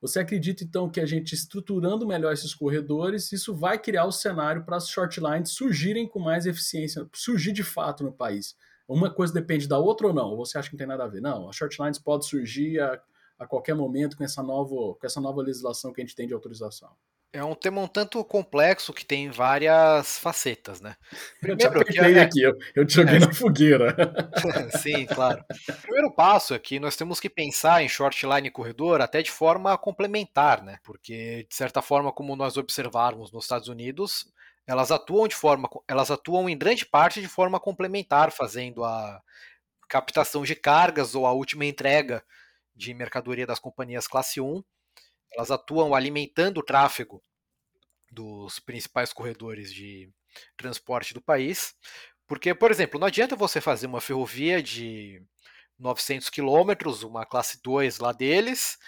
Você 0.00 0.20
acredita 0.20 0.62
então 0.62 0.88
que 0.88 1.00
a 1.00 1.06
gente 1.06 1.34
estruturando 1.34 2.06
melhor 2.06 2.32
esses 2.32 2.54
corredores, 2.54 3.32
isso 3.32 3.52
vai 3.52 3.76
criar 3.76 4.04
o 4.04 4.12
cenário 4.12 4.64
para 4.64 4.76
as 4.76 4.88
short 4.88 5.18
lines 5.18 5.50
surgirem 5.50 6.06
com 6.06 6.20
mais 6.20 6.46
eficiência, 6.46 7.08
surgir 7.12 7.52
de 7.52 7.64
fato 7.64 8.04
no 8.04 8.12
país? 8.12 8.54
Uma 8.88 9.12
coisa 9.12 9.32
depende 9.32 9.66
da 9.66 9.78
outra 9.78 10.06
ou 10.06 10.14
não? 10.14 10.30
Ou 10.30 10.44
você 10.44 10.58
acha 10.58 10.68
que 10.68 10.74
não 10.74 10.78
tem 10.78 10.86
nada 10.86 11.04
a 11.04 11.08
ver? 11.08 11.20
Não, 11.20 11.48
a 11.48 11.52
short 11.52 11.80
lines 11.80 11.98
pode 11.98 12.26
surgir 12.26 12.80
a, 12.80 13.00
a 13.38 13.46
qualquer 13.46 13.74
momento 13.74 14.16
com 14.16 14.24
essa, 14.24 14.42
nova, 14.42 14.94
com 14.94 15.00
essa 15.02 15.20
nova 15.20 15.42
legislação 15.42 15.92
que 15.92 16.00
a 16.00 16.04
gente 16.04 16.14
tem 16.14 16.26
de 16.26 16.34
autorização. 16.34 16.90
É 17.32 17.44
um 17.44 17.54
tema 17.54 17.82
um 17.82 17.86
tanto 17.86 18.24
complexo 18.24 18.94
que 18.94 19.04
tem 19.04 19.30
várias 19.30 20.18
facetas, 20.18 20.80
né? 20.80 20.96
Primeiro, 21.38 21.80
eu 21.80 21.84
te 21.84 21.90
apertei 21.90 22.14
é... 22.14 22.22
aqui, 22.22 22.40
eu, 22.40 22.56
eu 22.74 22.86
te 22.86 22.94
joguei 22.94 23.16
é... 23.16 23.18
na 23.18 23.32
fogueira. 23.32 23.94
Sim, 24.80 25.04
claro. 25.04 25.44
O 25.68 25.82
primeiro 25.82 26.10
passo 26.12 26.54
é 26.54 26.58
que 26.58 26.80
nós 26.80 26.96
temos 26.96 27.20
que 27.20 27.28
pensar 27.28 27.82
em 27.82 27.88
short 27.88 28.24
line 28.24 28.48
e 28.48 28.50
corredor 28.50 29.02
até 29.02 29.20
de 29.20 29.30
forma 29.30 29.76
complementar, 29.76 30.62
né? 30.62 30.78
Porque, 30.82 31.46
de 31.48 31.54
certa 31.54 31.82
forma, 31.82 32.10
como 32.10 32.34
nós 32.36 32.56
observarmos 32.56 33.30
nos 33.30 33.44
Estados 33.44 33.68
Unidos, 33.68 34.32
elas 34.66 34.90
atuam 34.90 35.28
de 35.28 35.34
forma, 35.34 35.68
elas 35.86 36.10
atuam 36.10 36.48
em 36.48 36.58
grande 36.58 36.84
parte 36.84 37.20
de 37.20 37.28
forma 37.28 37.60
complementar, 37.60 38.32
fazendo 38.32 38.84
a 38.84 39.22
captação 39.88 40.42
de 40.42 40.56
cargas 40.56 41.14
ou 41.14 41.26
a 41.26 41.32
última 41.32 41.64
entrega 41.64 42.24
de 42.74 42.92
mercadoria 42.92 43.46
das 43.46 43.60
companhias 43.60 44.08
classe 44.08 44.40
1. 44.40 44.62
Elas 45.32 45.50
atuam 45.50 45.94
alimentando 45.94 46.58
o 46.58 46.64
tráfego 46.64 47.22
dos 48.10 48.58
principais 48.58 49.12
corredores 49.12 49.72
de 49.72 50.10
transporte 50.56 51.14
do 51.14 51.22
país. 51.22 51.74
Porque, 52.26 52.54
por 52.54 52.70
exemplo, 52.70 52.98
não 52.98 53.06
adianta 53.06 53.36
você 53.36 53.60
fazer 53.60 53.86
uma 53.86 54.00
ferrovia 54.00 54.62
de 54.62 55.22
900 55.78 56.28
quilômetros, 56.30 57.02
uma 57.02 57.24
classe 57.24 57.60
2 57.62 57.98
lá 57.98 58.12
deles, 58.12 58.78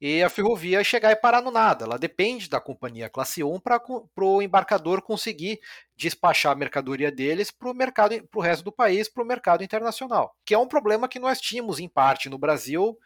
e 0.00 0.22
a 0.22 0.30
ferrovia 0.30 0.82
chegar 0.84 1.10
e 1.10 1.16
parar 1.16 1.42
no 1.42 1.50
nada. 1.50 1.84
Ela 1.84 1.98
depende 1.98 2.48
da 2.48 2.60
companhia 2.60 3.08
classe 3.08 3.42
1 3.42 3.60
para 3.60 3.80
o 4.24 4.40
embarcador 4.40 5.02
conseguir 5.02 5.60
despachar 5.96 6.52
a 6.52 6.56
mercadoria 6.56 7.10
deles 7.10 7.50
para 7.50 7.70
o 7.70 7.74
mercado, 7.74 8.22
para 8.28 8.38
o 8.38 8.42
resto 8.42 8.64
do 8.64 8.72
país, 8.72 9.08
para 9.08 9.22
o 9.22 9.26
mercado 9.26 9.64
internacional. 9.64 10.34
Que 10.44 10.54
é 10.54 10.58
um 10.58 10.68
problema 10.68 11.08
que 11.08 11.18
nós 11.18 11.40
tínhamos 11.40 11.80
em 11.80 11.88
parte 11.88 12.28
no 12.28 12.38
Brasil 12.38 12.96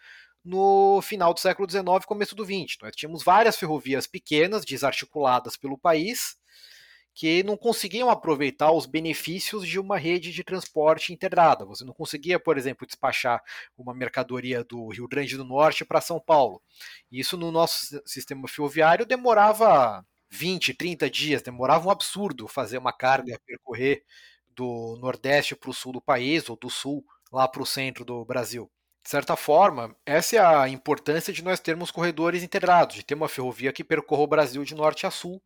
no 0.44 1.00
final 1.02 1.32
do 1.32 1.40
século 1.40 1.70
XIX, 1.70 2.04
começo 2.04 2.34
do 2.34 2.44
XX. 2.44 2.76
Nós 2.82 2.96
tínhamos 2.96 3.22
várias 3.22 3.56
ferrovias 3.56 4.06
pequenas, 4.06 4.64
desarticuladas 4.64 5.56
pelo 5.56 5.78
país, 5.78 6.36
que 7.14 7.42
não 7.42 7.56
conseguiam 7.56 8.08
aproveitar 8.08 8.72
os 8.72 8.86
benefícios 8.86 9.66
de 9.66 9.78
uma 9.78 9.98
rede 9.98 10.32
de 10.32 10.42
transporte 10.42 11.12
integrada. 11.12 11.64
Você 11.66 11.84
não 11.84 11.92
conseguia, 11.92 12.40
por 12.40 12.56
exemplo, 12.56 12.86
despachar 12.86 13.42
uma 13.76 13.94
mercadoria 13.94 14.64
do 14.64 14.88
Rio 14.88 15.06
Grande 15.06 15.36
do 15.36 15.44
Norte 15.44 15.84
para 15.84 16.00
São 16.00 16.18
Paulo. 16.18 16.62
Isso 17.10 17.36
no 17.36 17.52
nosso 17.52 18.00
sistema 18.06 18.48
ferroviário 18.48 19.04
demorava 19.04 20.04
20, 20.30 20.72
30 20.74 21.10
dias, 21.10 21.42
demorava 21.42 21.86
um 21.86 21.90
absurdo 21.90 22.48
fazer 22.48 22.78
uma 22.78 22.92
carga 22.92 23.38
percorrer 23.44 24.02
do 24.48 24.96
Nordeste 25.00 25.54
para 25.54 25.70
o 25.70 25.74
sul 25.74 25.92
do 25.92 26.00
país 26.00 26.48
ou 26.48 26.56
do 26.56 26.70
sul 26.70 27.04
lá 27.30 27.46
para 27.46 27.62
o 27.62 27.66
centro 27.66 28.04
do 28.04 28.24
Brasil. 28.24 28.70
De 29.04 29.10
certa 29.10 29.36
forma, 29.36 29.94
essa 30.06 30.36
é 30.36 30.38
a 30.38 30.68
importância 30.68 31.32
de 31.32 31.42
nós 31.42 31.58
termos 31.58 31.90
corredores 31.90 32.42
integrados, 32.42 32.96
de 32.96 33.02
ter 33.02 33.14
uma 33.14 33.28
ferrovia 33.28 33.72
que 33.72 33.82
percorra 33.82 34.22
o 34.22 34.26
Brasil 34.26 34.64
de 34.64 34.74
norte 34.74 35.06
a 35.06 35.10
sul 35.10 35.42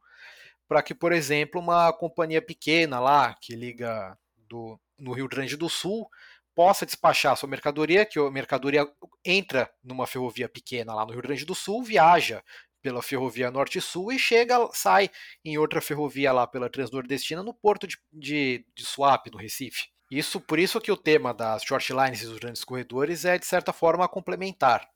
para 0.69 0.83
que, 0.83 0.95
por 0.95 1.13
exemplo, 1.13 1.61
uma 1.61 1.93
companhia 1.93 2.43
pequena 2.43 2.99
lá, 2.99 3.35
que 3.41 3.55
liga 3.55 4.17
do, 4.49 4.79
no 4.99 5.13
Rio 5.13 5.29
Grande 5.29 5.57
do 5.57 5.69
Sul, 5.69 6.09
possa 6.55 6.87
despachar 6.87 7.37
sua 7.37 7.49
mercadoria, 7.49 8.07
que 8.07 8.19
a 8.19 8.31
mercadoria 8.31 8.89
entra 9.25 9.71
numa 9.85 10.07
ferrovia 10.07 10.49
pequena 10.49 10.95
lá 10.95 11.05
no 11.05 11.13
Rio 11.13 11.23
Grande 11.23 11.45
do 11.45 11.55
Sul, 11.55 11.83
viaja 11.83 12.43
pela 12.83 13.03
ferrovia 13.03 13.51
Norte-Sul 13.51 14.13
e 14.13 14.19
chega, 14.19 14.69
sai 14.73 15.11
em 15.45 15.59
outra 15.59 15.81
ferrovia 15.81 16.33
lá 16.33 16.47
pela 16.47 16.71
Transnordestina 16.71 17.43
no 17.43 17.53
porto 17.53 17.87
de, 17.87 17.99
de, 18.13 18.65
de 18.75 18.85
Suape, 18.85 19.31
no 19.31 19.39
Recife. 19.39 19.89
Isso, 20.11 20.41
por 20.41 20.59
isso 20.59 20.81
que 20.81 20.93
o 20.93 20.97
tema 20.97 21.35
das 21.35 21.65
short 21.65 21.93
lines 21.93 22.23
e 22.23 22.27
dos 22.27 22.39
grandes 22.39 22.63
corredores 22.63 23.25
é, 23.25 23.37
de 23.39 23.45
certa 23.45 23.73
forma, 23.73 24.09
complementar. 24.09 24.89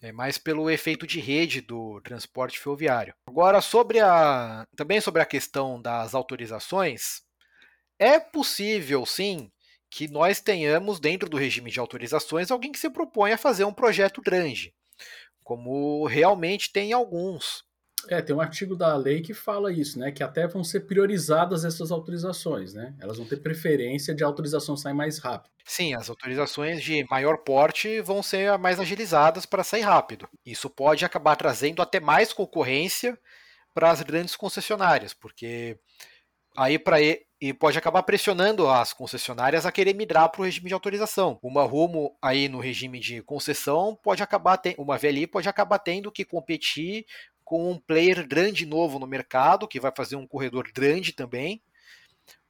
É 0.00 0.12
mais 0.12 0.38
pelo 0.38 0.70
efeito 0.70 1.06
de 1.06 1.18
rede 1.18 1.60
do 1.60 2.00
transporte 2.02 2.58
ferroviário. 2.58 3.14
Agora, 3.26 3.60
sobre 3.60 3.98
a, 3.98 4.64
também 4.76 5.00
sobre 5.00 5.20
a 5.20 5.26
questão 5.26 5.80
das 5.80 6.14
autorizações, 6.14 7.22
é 7.98 8.20
possível 8.20 9.04
sim 9.04 9.50
que 9.90 10.06
nós 10.06 10.40
tenhamos 10.40 11.00
dentro 11.00 11.28
do 11.28 11.36
regime 11.36 11.70
de 11.70 11.80
autorizações 11.80 12.50
alguém 12.50 12.70
que 12.70 12.78
se 12.78 12.90
propõe 12.90 13.32
a 13.32 13.38
fazer 13.38 13.64
um 13.64 13.72
projeto 13.72 14.20
grande, 14.20 14.72
como 15.42 16.06
realmente 16.06 16.70
tem 16.72 16.92
alguns. 16.92 17.64
É, 18.08 18.22
tem 18.22 18.34
um 18.34 18.40
artigo 18.40 18.74
da 18.74 18.96
lei 18.96 19.20
que 19.20 19.34
fala 19.34 19.72
isso, 19.72 19.98
né? 19.98 20.10
Que 20.10 20.22
até 20.22 20.46
vão 20.46 20.64
ser 20.64 20.80
priorizadas 20.80 21.64
essas 21.64 21.90
autorizações, 21.90 22.74
né? 22.74 22.94
Elas 23.00 23.18
vão 23.18 23.26
ter 23.26 23.36
preferência 23.36 24.14
de 24.14 24.24
autorização 24.24 24.76
sair 24.76 24.94
mais 24.94 25.18
rápido. 25.18 25.52
Sim, 25.64 25.94
as 25.94 26.08
autorizações 26.08 26.82
de 26.82 27.04
maior 27.10 27.38
porte 27.38 28.00
vão 28.00 28.22
ser 28.22 28.56
mais 28.58 28.80
agilizadas 28.80 29.44
para 29.44 29.62
sair 29.62 29.82
rápido. 29.82 30.28
Isso 30.44 30.70
pode 30.70 31.04
acabar 31.04 31.36
trazendo 31.36 31.82
até 31.82 32.00
mais 32.00 32.32
concorrência 32.32 33.18
para 33.74 33.90
as 33.90 34.02
grandes 34.02 34.34
concessionárias, 34.34 35.12
porque 35.12 35.78
aí 36.56 36.78
para 36.78 36.98
e 37.40 37.52
pode 37.52 37.78
acabar 37.78 38.02
pressionando 38.02 38.68
as 38.68 38.92
concessionárias 38.92 39.64
a 39.64 39.70
querer 39.70 39.94
migrar 39.94 40.28
para 40.28 40.40
o 40.40 40.44
regime 40.44 40.66
de 40.66 40.74
autorização. 40.74 41.38
Uma 41.40 41.62
Rumo 41.62 42.16
aí 42.20 42.48
no 42.48 42.58
regime 42.58 42.98
de 42.98 43.22
concessão 43.22 43.96
pode 44.02 44.22
acabar 44.22 44.60
uma 44.76 44.98
VLI 44.98 45.26
pode 45.28 45.48
acabar 45.48 45.78
tendo 45.78 46.10
que 46.10 46.24
competir 46.24 47.06
com 47.48 47.70
um 47.70 47.78
player 47.78 48.28
grande 48.28 48.66
novo 48.66 48.98
no 48.98 49.06
mercado, 49.06 49.66
que 49.66 49.80
vai 49.80 49.90
fazer 49.96 50.16
um 50.16 50.26
corredor 50.26 50.70
grande 50.70 51.14
também, 51.14 51.62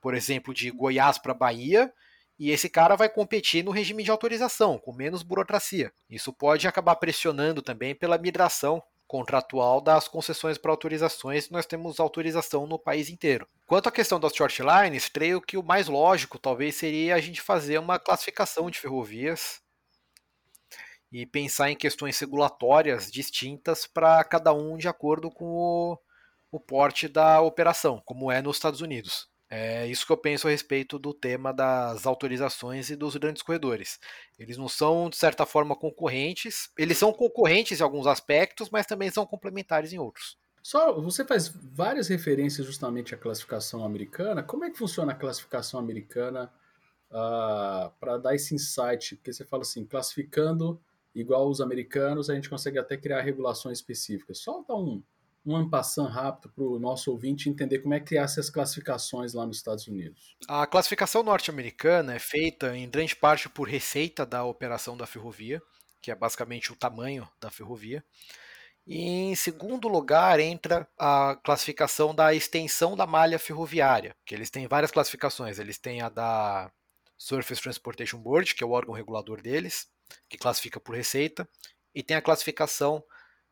por 0.00 0.12
exemplo, 0.12 0.52
de 0.52 0.72
Goiás 0.72 1.18
para 1.18 1.32
Bahia, 1.32 1.92
e 2.36 2.50
esse 2.50 2.68
cara 2.68 2.96
vai 2.96 3.08
competir 3.08 3.62
no 3.62 3.70
regime 3.70 4.02
de 4.02 4.10
autorização, 4.10 4.76
com 4.76 4.92
menos 4.92 5.22
burocracia. 5.22 5.92
Isso 6.10 6.32
pode 6.32 6.66
acabar 6.66 6.96
pressionando 6.96 7.62
também 7.62 7.94
pela 7.94 8.18
migração 8.18 8.82
contratual 9.06 9.80
das 9.80 10.08
concessões 10.08 10.58
para 10.58 10.72
autorizações, 10.72 11.48
nós 11.48 11.64
temos 11.64 12.00
autorização 12.00 12.66
no 12.66 12.76
país 12.76 13.08
inteiro. 13.08 13.46
Quanto 13.68 13.88
à 13.88 13.92
questão 13.92 14.18
das 14.18 14.34
short 14.34 14.60
lines, 14.60 15.08
creio 15.08 15.40
que 15.40 15.56
o 15.56 15.62
mais 15.62 15.86
lógico 15.86 16.40
talvez 16.40 16.74
seria 16.74 17.14
a 17.14 17.20
gente 17.20 17.40
fazer 17.40 17.78
uma 17.78 18.00
classificação 18.00 18.68
de 18.68 18.80
ferrovias 18.80 19.60
e 21.10 21.24
pensar 21.26 21.70
em 21.70 21.76
questões 21.76 22.18
regulatórias 22.18 23.10
distintas 23.10 23.86
para 23.86 24.22
cada 24.24 24.52
um 24.52 24.76
de 24.76 24.88
acordo 24.88 25.30
com 25.30 25.44
o, 25.44 25.98
o 26.52 26.60
porte 26.60 27.08
da 27.08 27.40
operação, 27.40 28.02
como 28.04 28.30
é 28.30 28.42
nos 28.42 28.56
Estados 28.56 28.80
Unidos. 28.80 29.28
É 29.50 29.86
isso 29.86 30.04
que 30.04 30.12
eu 30.12 30.16
penso 30.16 30.46
a 30.46 30.50
respeito 30.50 30.98
do 30.98 31.14
tema 31.14 31.54
das 31.54 32.06
autorizações 32.06 32.90
e 32.90 32.96
dos 32.96 33.16
grandes 33.16 33.42
corredores. 33.42 33.98
Eles 34.38 34.58
não 34.58 34.68
são, 34.68 35.08
de 35.08 35.16
certa 35.16 35.46
forma, 35.46 35.74
concorrentes. 35.74 36.70
Eles 36.76 36.98
são 36.98 37.14
concorrentes 37.14 37.80
em 37.80 37.82
alguns 37.82 38.06
aspectos, 38.06 38.68
mas 38.68 38.84
também 38.84 39.10
são 39.10 39.24
complementares 39.24 39.90
em 39.94 39.98
outros. 39.98 40.36
Só 40.62 40.92
você 41.00 41.24
faz 41.24 41.48
várias 41.48 42.08
referências 42.08 42.66
justamente 42.66 43.14
à 43.14 43.18
classificação 43.18 43.82
americana. 43.84 44.42
Como 44.42 44.64
é 44.64 44.70
que 44.70 44.76
funciona 44.76 45.12
a 45.12 45.16
classificação 45.16 45.80
americana 45.80 46.52
uh, 47.10 47.16
ah, 47.16 47.92
para 47.98 48.18
dar 48.18 48.34
esse 48.34 48.54
insight? 48.54 49.16
Porque 49.16 49.32
você 49.32 49.46
fala 49.46 49.62
assim, 49.62 49.86
classificando 49.86 50.78
igual 51.20 51.48
os 51.48 51.60
americanos, 51.60 52.30
a 52.30 52.34
gente 52.34 52.48
consegue 52.48 52.78
até 52.78 52.96
criar 52.96 53.20
regulações 53.22 53.78
específicas. 53.78 54.38
Só 54.38 54.62
dar 54.66 54.76
um, 54.76 55.02
um 55.44 55.56
ampassant 55.56 56.10
rápido 56.10 56.50
para 56.50 56.64
o 56.64 56.78
nosso 56.78 57.10
ouvinte 57.10 57.48
entender 57.48 57.78
como 57.78 57.94
é 57.94 58.00
criar 58.00 58.22
essas 58.22 58.50
classificações 58.50 59.32
lá 59.32 59.46
nos 59.46 59.56
Estados 59.56 59.86
Unidos. 59.86 60.36
A 60.46 60.66
classificação 60.66 61.22
norte-americana 61.22 62.14
é 62.14 62.18
feita 62.18 62.76
em 62.76 62.88
grande 62.88 63.16
parte 63.16 63.48
por 63.48 63.68
receita 63.68 64.26
da 64.26 64.44
operação 64.44 64.96
da 64.96 65.06
ferrovia, 65.06 65.62
que 66.02 66.10
é 66.10 66.14
basicamente 66.14 66.72
o 66.72 66.76
tamanho 66.76 67.28
da 67.40 67.50
ferrovia. 67.50 68.04
E 68.86 69.02
em 69.02 69.34
segundo 69.34 69.86
lugar 69.86 70.40
entra 70.40 70.88
a 70.98 71.38
classificação 71.44 72.14
da 72.14 72.32
extensão 72.32 72.96
da 72.96 73.06
malha 73.06 73.38
ferroviária, 73.38 74.16
que 74.24 74.34
eles 74.34 74.48
têm 74.48 74.66
várias 74.66 74.90
classificações. 74.90 75.58
Eles 75.58 75.76
têm 75.76 76.00
a 76.00 76.08
da 76.08 76.70
Surface 77.18 77.60
Transportation 77.60 78.18
Board, 78.18 78.54
que 78.54 78.64
é 78.64 78.66
o 78.66 78.70
órgão 78.70 78.94
regulador 78.94 79.42
deles, 79.42 79.88
que 80.28 80.38
classifica 80.38 80.80
por 80.80 80.94
receita, 80.94 81.48
e 81.94 82.02
tem 82.02 82.16
a 82.16 82.22
classificação 82.22 83.02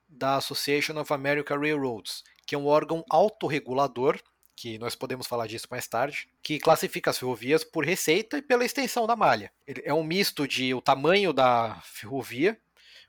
da 0.09 0.37
Association 0.37 0.99
of 1.01 1.13
American 1.13 1.59
Railroads, 1.59 2.23
que 2.47 2.55
é 2.55 2.59
um 2.59 2.67
órgão 2.67 3.05
autorregulador, 3.11 4.21
que 4.55 4.79
nós 4.79 4.95
podemos 4.95 5.27
falar 5.27 5.47
disso 5.47 5.67
mais 5.71 5.87
tarde, 5.87 6.29
que 6.43 6.59
classifica 6.59 7.11
as 7.11 7.19
ferrovias 7.19 7.63
por 7.63 7.85
receita 7.85 8.39
e 8.39 8.43
pela 8.43 8.65
extensão 8.65 9.07
da 9.07 9.15
malha. 9.15 9.53
É 9.67 9.93
um 9.93 10.03
misto 10.03 10.49
de 10.49 10.73
o 10.73 10.81
tamanho 10.81 11.33
da 11.33 11.79
ferrovia, 11.85 12.59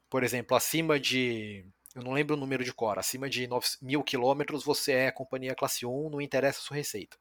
por 0.09 0.23
exemplo, 0.23 0.57
acima 0.57 0.99
de 0.99 1.65
eu 1.97 2.03
não 2.03 2.13
lembro 2.13 2.35
o 2.35 2.39
número 2.39 2.63
de 2.63 2.71
cor, 2.71 2.99
acima 2.99 3.27
de 3.27 3.49
mil 3.81 4.03
quilômetros 4.03 4.63
você 4.63 4.91
é 4.91 5.11
companhia 5.11 5.55
classe 5.55 5.83
1, 5.83 6.11
não 6.11 6.21
interessa 6.21 6.59
a 6.59 6.61
sua 6.61 6.77
receita. 6.77 7.17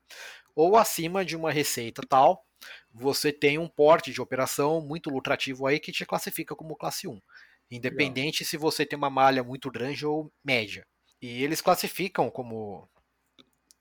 Ou 0.54 0.76
acima 0.76 1.24
de 1.24 1.34
uma 1.34 1.50
receita 1.50 2.02
tal, 2.06 2.44
você 2.92 3.32
tem 3.32 3.56
um 3.56 3.68
porte 3.68 4.12
de 4.12 4.20
operação 4.20 4.82
muito 4.82 5.08
lucrativo 5.08 5.66
aí 5.66 5.80
que 5.80 5.90
te 5.90 6.04
classifica 6.04 6.54
como 6.54 6.76
classe 6.76 7.08
1. 7.08 7.18
Independente 7.70 8.42
Legal. 8.42 8.50
se 8.50 8.56
você 8.58 8.84
tem 8.84 8.98
uma 8.98 9.08
malha 9.08 9.42
muito 9.42 9.70
grande 9.70 10.04
ou 10.04 10.30
média. 10.44 10.86
E 11.22 11.42
eles 11.42 11.62
classificam 11.62 12.30
como 12.30 12.86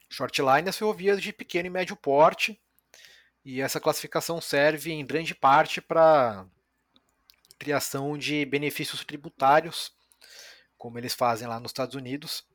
shortline 0.09 0.69
as 0.69 0.77
ferrovias 0.77 1.21
de 1.21 1.33
pequeno 1.33 1.67
e 1.67 1.69
médio 1.69 1.97
porte. 1.97 2.57
E 3.43 3.59
essa 3.59 3.81
classificação 3.81 4.39
serve 4.39 4.93
em 4.93 5.05
grande 5.05 5.35
parte 5.35 5.81
para 5.81 6.47
criação 7.59 8.17
de 8.17 8.45
benefícios 8.45 9.03
tributários, 9.03 9.91
como 10.77 10.97
eles 10.97 11.13
fazem 11.13 11.47
lá 11.47 11.59
nos 11.59 11.69
Estados 11.69 11.95
Unidos. 11.95 12.45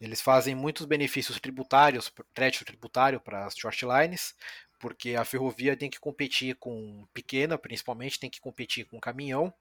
Eles 0.00 0.20
fazem 0.20 0.54
muitos 0.54 0.86
benefícios 0.86 1.40
tributários, 1.40 2.12
crédito 2.32 2.64
tributário 2.64 3.20
para 3.20 3.46
as 3.46 3.56
shortlines, 3.56 4.34
porque 4.78 5.16
a 5.16 5.24
ferrovia 5.24 5.76
tem 5.76 5.90
que 5.90 5.98
competir 5.98 6.54
com 6.56 7.06
pequena, 7.12 7.58
principalmente 7.58 8.20
tem 8.20 8.30
que 8.30 8.40
competir 8.40 8.84
com 8.86 9.00
caminhão. 9.00 9.52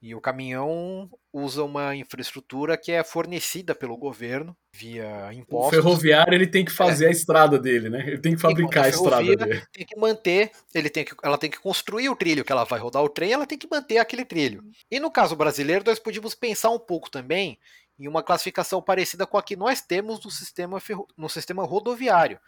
E 0.00 0.14
o 0.14 0.20
caminhão 0.20 1.10
usa 1.32 1.64
uma 1.64 1.96
infraestrutura 1.96 2.76
que 2.76 2.92
é 2.92 3.02
fornecida 3.02 3.74
pelo 3.74 3.96
governo 3.96 4.56
via 4.72 5.32
impostos. 5.32 5.78
O 5.78 5.82
ferroviário 5.82 6.34
ele 6.34 6.46
tem 6.46 6.64
que 6.64 6.72
fazer 6.72 7.06
é. 7.06 7.08
a 7.08 7.10
estrada 7.10 7.58
dele, 7.58 7.88
né? 7.88 8.04
Ele 8.06 8.18
tem 8.18 8.34
que 8.34 8.40
fabricar 8.40 8.84
a, 8.84 8.88
estrada 8.88 9.36
dele. 9.36 9.62
Tem 9.72 9.86
que 9.86 9.98
manter, 9.98 10.50
ele 10.74 10.90
tem 10.90 11.04
que, 11.04 11.14
ela 11.22 11.38
tem 11.38 11.50
que 11.50 11.58
construir 11.58 12.08
o 12.08 12.16
trilho 12.16 12.44
que 12.44 12.52
ela 12.52 12.64
vai 12.64 12.78
rodar 12.78 13.02
o 13.02 13.08
trem, 13.08 13.32
ela 13.32 13.46
tem 13.46 13.56
que 13.56 13.68
manter 13.70 13.98
aquele 13.98 14.24
trilho. 14.24 14.62
E 14.90 15.00
no 15.00 15.10
caso 15.10 15.34
brasileiro, 15.34 15.84
nós 15.86 15.98
podíamos 15.98 16.34
pensar 16.34 16.70
um 16.70 16.78
pouco 16.78 17.10
também 17.10 17.58
em 17.98 18.08
uma 18.08 18.22
classificação 18.22 18.82
parecida 18.82 19.26
com 19.26 19.38
a 19.38 19.42
que 19.42 19.56
nós 19.56 19.80
temos 19.80 20.22
no 20.24 20.30
sistema, 20.30 20.80
ferro, 20.80 21.06
no 21.16 21.28
sistema 21.28 21.64
rodoviário, 21.64 22.38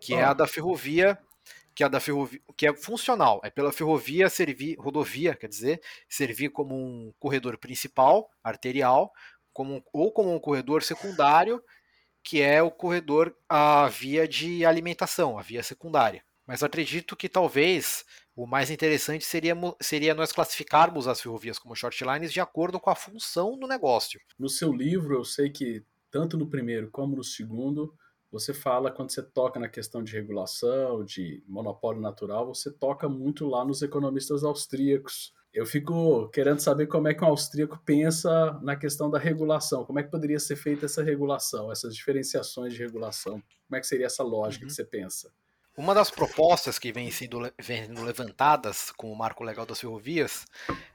que 0.00 0.14
oh. 0.14 0.18
é 0.18 0.24
a 0.24 0.34
da 0.34 0.46
ferrovia 0.46 1.18
que 1.80 1.84
é 1.84 1.88
da 1.88 1.98
ferrovia, 1.98 2.40
que 2.58 2.66
é 2.66 2.76
funcional, 2.76 3.40
é 3.42 3.48
pela 3.48 3.72
ferrovia 3.72 4.28
servir, 4.28 4.76
rodovia, 4.78 5.34
quer 5.34 5.48
dizer, 5.48 5.80
servir 6.10 6.50
como 6.50 6.76
um 6.76 7.10
corredor 7.18 7.56
principal, 7.56 8.28
arterial, 8.44 9.10
como, 9.50 9.82
ou 9.90 10.12
como 10.12 10.34
um 10.34 10.38
corredor 10.38 10.82
secundário, 10.82 11.62
que 12.22 12.42
é 12.42 12.62
o 12.62 12.70
corredor, 12.70 13.34
a 13.48 13.88
via 13.88 14.28
de 14.28 14.62
alimentação, 14.62 15.38
a 15.38 15.42
via 15.42 15.62
secundária. 15.62 16.22
Mas 16.46 16.62
acredito 16.62 17.16
que 17.16 17.30
talvez 17.30 18.04
o 18.36 18.46
mais 18.46 18.70
interessante 18.70 19.24
seria, 19.24 19.56
seria 19.80 20.14
nós 20.14 20.32
classificarmos 20.32 21.08
as 21.08 21.22
ferrovias 21.22 21.58
como 21.58 21.74
shortlines 21.74 22.30
de 22.30 22.40
acordo 22.40 22.78
com 22.78 22.90
a 22.90 22.94
função 22.94 23.58
do 23.58 23.66
negócio. 23.66 24.20
No 24.38 24.50
seu 24.50 24.70
livro, 24.70 25.14
eu 25.14 25.24
sei 25.24 25.48
que 25.48 25.82
tanto 26.10 26.36
no 26.36 26.46
primeiro 26.46 26.90
como 26.90 27.16
no 27.16 27.24
segundo, 27.24 27.94
você 28.30 28.54
fala, 28.54 28.90
quando 28.90 29.10
você 29.10 29.22
toca 29.22 29.58
na 29.58 29.68
questão 29.68 30.02
de 30.02 30.12
regulação, 30.12 31.04
de 31.04 31.42
monopólio 31.48 32.00
natural, 32.00 32.54
você 32.54 32.70
toca 32.70 33.08
muito 33.08 33.46
lá 33.46 33.64
nos 33.64 33.82
economistas 33.82 34.44
austríacos. 34.44 35.34
Eu 35.52 35.66
fico 35.66 36.28
querendo 36.28 36.60
saber 36.60 36.86
como 36.86 37.08
é 37.08 37.14
que 37.14 37.24
um 37.24 37.28
austríaco 37.28 37.80
pensa 37.84 38.52
na 38.62 38.76
questão 38.76 39.10
da 39.10 39.18
regulação. 39.18 39.84
Como 39.84 39.98
é 39.98 40.02
que 40.04 40.10
poderia 40.10 40.38
ser 40.38 40.54
feita 40.54 40.86
essa 40.86 41.02
regulação, 41.02 41.72
essas 41.72 41.94
diferenciações 41.94 42.72
de 42.72 42.78
regulação? 42.78 43.42
Como 43.66 43.76
é 43.76 43.80
que 43.80 43.86
seria 43.86 44.06
essa 44.06 44.22
lógica 44.22 44.64
uhum. 44.64 44.68
que 44.68 44.74
você 44.74 44.84
pensa? 44.84 45.32
Uma 45.76 45.94
das 45.94 46.10
propostas 46.10 46.78
que 46.78 46.92
vem 46.92 47.10
sendo, 47.10 47.40
vem 47.58 47.86
sendo 47.86 48.02
levantadas 48.02 48.92
com 48.92 49.10
o 49.10 49.16
marco 49.16 49.42
legal 49.42 49.66
das 49.66 49.80
ferrovias 49.80 50.46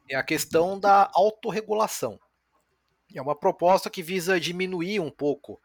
é 0.10 0.16
a 0.16 0.24
questão 0.24 0.80
da 0.80 1.10
autorregulação. 1.14 2.18
É 3.14 3.22
uma 3.22 3.36
proposta 3.36 3.90
que 3.90 4.04
visa 4.04 4.40
diminuir 4.40 5.00
um 5.00 5.10
pouco 5.10 5.60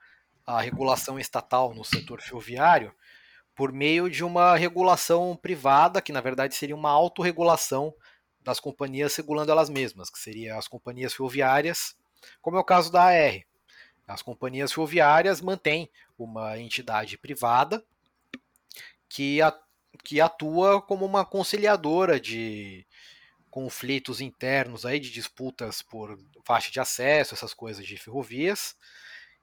a 0.47 0.61
regulação 0.61 1.19
estatal 1.19 1.75
no 1.75 1.85
setor 1.85 2.21
ferroviário 2.21 2.95
por 3.55 3.73
meio 3.73 4.09
de 4.09 4.25
uma 4.25 4.57
regulação 4.57 5.37
privada, 5.37 6.01
que 6.01 6.13
na 6.13 6.21
verdade 6.21 6.55
seria 6.55 6.75
uma 6.75 6.91
autorregulação 6.91 7.95
das 8.41 8.59
companhias 8.59 9.15
regulando 9.17 9.53
elas 9.53 9.69
mesmas, 9.69 10.09
que 10.09 10.19
seriam 10.19 10.59
as 10.59 10.67
companhias 10.67 11.13
ferroviárias, 11.13 11.95
como 12.41 12.57
é 12.57 12.61
o 12.61 12.65
caso 12.65 12.91
da 12.91 13.05
AR. 13.05 13.43
As 14.07 14.23
companhias 14.23 14.73
ferroviárias 14.73 15.41
mantêm 15.41 15.91
uma 16.19 16.59
entidade 16.59 17.19
privada 17.19 17.85
que, 19.09 19.39
que 20.05 20.21
atua 20.21 20.81
como 20.81 21.05
uma 21.05 21.25
conciliadora 21.25 22.19
de 22.19 22.87
conflitos 23.51 24.21
internos 24.21 24.87
aí 24.87 24.99
de 24.99 25.11
disputas 25.11 25.83
por 25.83 26.19
faixa 26.45 26.71
de 26.71 26.81
acesso, 26.81 27.35
essas 27.35 27.53
coisas 27.53 27.85
de 27.85 27.97
ferrovias, 27.97 28.77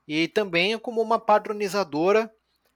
e 0.07 0.27
também 0.27 0.77
como 0.79 1.01
uma 1.01 1.19
padronizadora 1.19 2.31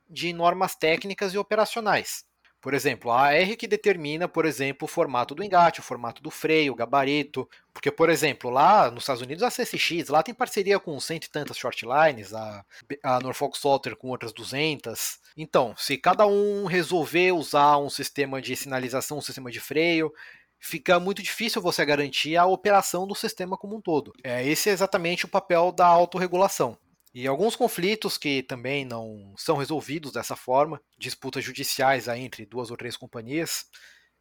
de 0.09 0.33
normas 0.33 0.75
técnicas 0.75 1.33
e 1.33 1.37
operacionais. 1.37 2.25
Por 2.61 2.75
exemplo, 2.75 3.09
a 3.09 3.29
AR 3.29 3.57
que 3.57 3.65
determina, 3.65 4.27
por 4.27 4.45
exemplo, 4.45 4.85
o 4.85 4.87
formato 4.87 5.33
do 5.33 5.43
engate, 5.43 5.79
o 5.79 5.83
formato 5.83 6.21
do 6.21 6.29
freio, 6.29 6.73
o 6.73 6.75
gabarito. 6.75 7.49
Porque, 7.73 7.89
por 7.89 8.07
exemplo, 8.07 8.51
lá 8.51 8.91
nos 8.91 9.01
Estados 9.01 9.23
Unidos, 9.23 9.41
a 9.41 9.49
CSX, 9.49 10.09
lá 10.09 10.21
tem 10.21 10.33
parceria 10.33 10.79
com 10.79 10.99
cento 10.99 11.25
e 11.25 11.31
tantas 11.31 11.57
shortlines, 11.57 12.35
a, 12.35 12.63
a 13.01 13.19
Norfolk 13.19 13.57
Southern 13.57 13.97
com 13.97 14.09
outras 14.09 14.31
200. 14.31 15.19
Então, 15.35 15.73
se 15.75 15.97
cada 15.97 16.27
um 16.27 16.65
resolver 16.65 17.31
usar 17.31 17.79
um 17.79 17.89
sistema 17.89 18.39
de 18.39 18.55
sinalização, 18.55 19.17
um 19.17 19.21
sistema 19.21 19.49
de 19.49 19.59
freio, 19.59 20.13
fica 20.59 20.99
muito 20.99 21.23
difícil 21.23 21.63
você 21.63 21.83
garantir 21.83 22.37
a 22.37 22.45
operação 22.45 23.07
do 23.07 23.15
sistema 23.15 23.57
como 23.57 23.75
um 23.75 23.81
todo. 23.81 24.13
É, 24.23 24.45
esse 24.45 24.69
é 24.69 24.73
exatamente 24.73 25.25
o 25.25 25.29
papel 25.29 25.71
da 25.71 25.87
autorregulação. 25.87 26.77
E 27.13 27.27
alguns 27.27 27.55
conflitos 27.55 28.17
que 28.17 28.41
também 28.41 28.85
não 28.85 29.33
são 29.37 29.57
resolvidos 29.57 30.13
dessa 30.13 30.35
forma, 30.35 30.81
disputas 30.97 31.43
judiciais 31.43 32.07
aí 32.07 32.21
entre 32.21 32.45
duas 32.45 32.71
ou 32.71 32.77
três 32.77 32.95
companhias, 32.95 33.65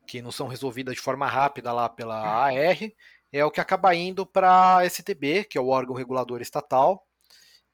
que 0.07 0.21
não 0.21 0.33
são 0.33 0.49
resolvidas 0.49 0.97
de 0.97 1.01
forma 1.01 1.27
rápida 1.29 1.73
lá 1.73 1.89
pela 1.89 2.17
AR, 2.17 2.79
é 3.33 3.45
o 3.45 3.51
que 3.51 3.61
acaba 3.61 3.95
indo 3.95 4.27
para 4.27 4.79
a 4.79 4.85
STB, 4.85 5.45
que 5.45 5.57
é 5.57 5.61
o 5.61 5.69
órgão 5.69 5.95
regulador 5.95 6.43
estatal, 6.43 7.07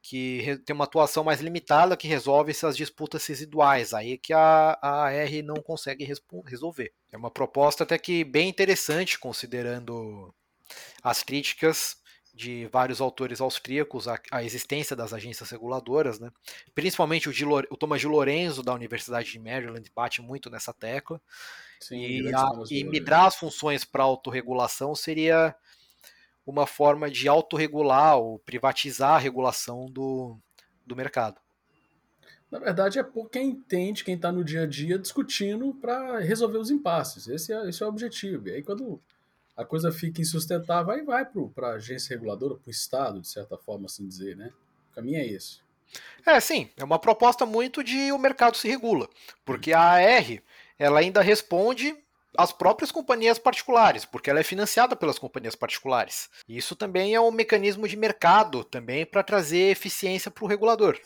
que 0.03 0.61
tem 0.65 0.75
uma 0.75 0.85
atuação 0.85 1.25
mais 1.25 1.41
limitada 1.41 1.97
que 1.97 2.07
resolve 2.07 2.51
essas 2.51 2.77
disputas 2.77 3.27
residuais, 3.27 3.95
aí 3.95 4.19
que 4.19 4.33
a, 4.33 4.79
a 4.83 5.07
AR 5.07 5.43
não 5.43 5.57
consegue 5.57 6.07
resolver. 6.45 6.93
É 7.11 7.17
uma 7.17 7.31
proposta 7.31 7.85
até 7.85 7.99
que 7.99 8.23
bem 8.23 8.49
interessante, 8.49 9.19
considerando 9.19 10.33
as 11.03 11.23
críticas 11.23 11.97
de 12.37 12.67
vários 12.67 13.01
autores 13.01 13.41
austríacos 13.41 14.07
a, 14.07 14.21
a, 14.31 14.45
existência 14.45 14.95
das 14.95 15.15
agências 15.15 15.49
reguladoras, 15.49 16.21
né? 16.21 16.31
principalmente 16.75 17.31
o, 17.31 17.33
de, 17.33 17.47
o 17.47 17.77
Thomas 17.79 18.01
de 18.01 18.07
Lorenzo, 18.07 18.63
da 18.63 18.75
Universidade 18.75 19.33
de 19.33 19.39
Maryland, 19.39 19.91
bate 19.95 20.21
muito 20.21 20.51
nessa 20.51 20.73
tecla. 20.73 21.19
Sim, 21.81 21.97
e, 21.99 22.35
a, 22.35 22.47
e 22.71 22.85
migrar 22.85 23.25
as 23.25 23.37
funções 23.37 23.85
para 23.85 24.03
autorregulação 24.03 24.95
seria 24.95 25.57
uma 26.47 26.67
forma 26.67 27.11
de 27.11 27.27
autorregular 27.27 28.19
ou 28.19 28.39
privatizar 28.41 29.15
a 29.15 29.19
regulação 29.19 29.87
do, 29.87 30.39
do 30.87 30.95
mercado. 30.95 31.41
Na 32.51 32.59
verdade, 32.59 32.99
é 32.99 33.03
por 33.03 33.31
quem 33.31 33.49
entende, 33.49 34.05
quem 34.05 34.15
está 34.15 34.31
no 34.31 34.45
dia 34.45 34.63
a 34.63 34.67
dia 34.67 34.99
discutindo 34.99 35.75
para 35.75 36.21
resolver 36.21 36.59
os 36.59 36.71
impasses. 36.71 37.27
Esse 37.27 37.53
é, 37.53 37.69
esse 37.69 37.83
é 37.83 37.87
o 37.87 37.89
objetivo. 37.89 38.49
E 38.49 38.53
aí, 38.53 38.63
quando 38.63 39.03
a 39.57 39.65
coisa 39.65 39.91
fica 39.91 40.21
insustentável 40.21 40.95
e 40.95 41.03
vai 41.03 41.25
para 41.55 41.69
a 41.69 41.75
agência 41.75 42.15
reguladora, 42.15 42.57
para 42.57 42.69
o 42.69 42.71
Estado, 42.71 43.21
de 43.21 43.29
certa 43.29 43.57
forma, 43.57 43.87
assim 43.87 44.07
dizer, 44.07 44.37
né? 44.37 44.53
O 44.91 44.95
caminho 44.95 45.19
é 45.19 45.27
esse. 45.27 45.61
É, 46.25 46.39
sim, 46.41 46.69
é 46.77 46.85
uma 46.85 46.99
proposta 46.99 47.47
muito 47.47 47.83
de 47.83 48.13
o 48.13 48.19
mercado 48.19 48.57
se 48.57 48.69
regula, 48.69 49.09
porque 49.45 49.73
a 49.73 49.81
AR 49.81 50.43
ela 50.79 51.01
ainda 51.01 51.23
responde 51.23 51.97
às 52.37 52.53
próprias 52.53 52.93
companhias 52.93 53.39
particulares, 53.39 54.05
porque 54.05 54.29
ela 54.29 54.41
é 54.41 54.43
financiada 54.43 54.95
pelas 54.95 55.19
companhias 55.19 55.55
particulares. 55.55 56.29
Isso 56.47 56.77
também 56.77 57.15
é 57.15 57.21
um 57.21 57.31
mecanismo 57.31 57.89
de 57.89 57.97
mercado 57.97 58.63
também 58.63 59.07
para 59.07 59.23
trazer 59.23 59.71
eficiência 59.71 60.31
para 60.31 60.45
o 60.45 60.47
regulador. 60.47 61.01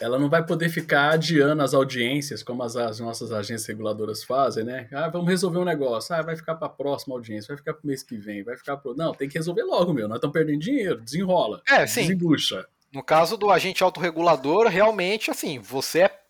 Ela 0.00 0.18
não 0.18 0.28
vai 0.28 0.44
poder 0.44 0.68
ficar 0.68 1.10
adiando 1.10 1.62
as 1.62 1.74
audiências, 1.74 2.42
como 2.42 2.62
as, 2.62 2.76
as 2.76 2.98
nossas 2.98 3.30
agências 3.30 3.66
reguladoras 3.66 4.24
fazem, 4.24 4.64
né? 4.64 4.88
Ah, 4.92 5.08
vamos 5.08 5.28
resolver 5.28 5.58
um 5.58 5.64
negócio. 5.64 6.14
Ah, 6.14 6.22
vai 6.22 6.34
ficar 6.34 6.54
para 6.54 6.66
a 6.66 6.70
próxima 6.70 7.14
audiência, 7.14 7.48
vai 7.48 7.56
ficar 7.56 7.74
para 7.74 7.84
o 7.84 7.86
mês 7.86 8.02
que 8.02 8.16
vem, 8.16 8.42
vai 8.42 8.56
ficar 8.56 8.76
pro. 8.78 8.94
Não, 8.94 9.12
tem 9.12 9.28
que 9.28 9.38
resolver 9.38 9.62
logo, 9.62 9.92
meu. 9.92 10.08
Nós 10.08 10.16
estamos 10.16 10.32
perdendo 10.32 10.60
dinheiro, 10.60 11.00
desenrola. 11.00 11.62
É, 11.68 11.86
sim. 11.86 12.02
Desembucha. 12.02 12.66
No 12.92 13.02
caso 13.02 13.36
do 13.36 13.50
agente 13.50 13.82
autorregulador, 13.82 14.66
realmente, 14.66 15.30
assim, 15.30 15.58
você 15.58 16.00
é 16.00 16.22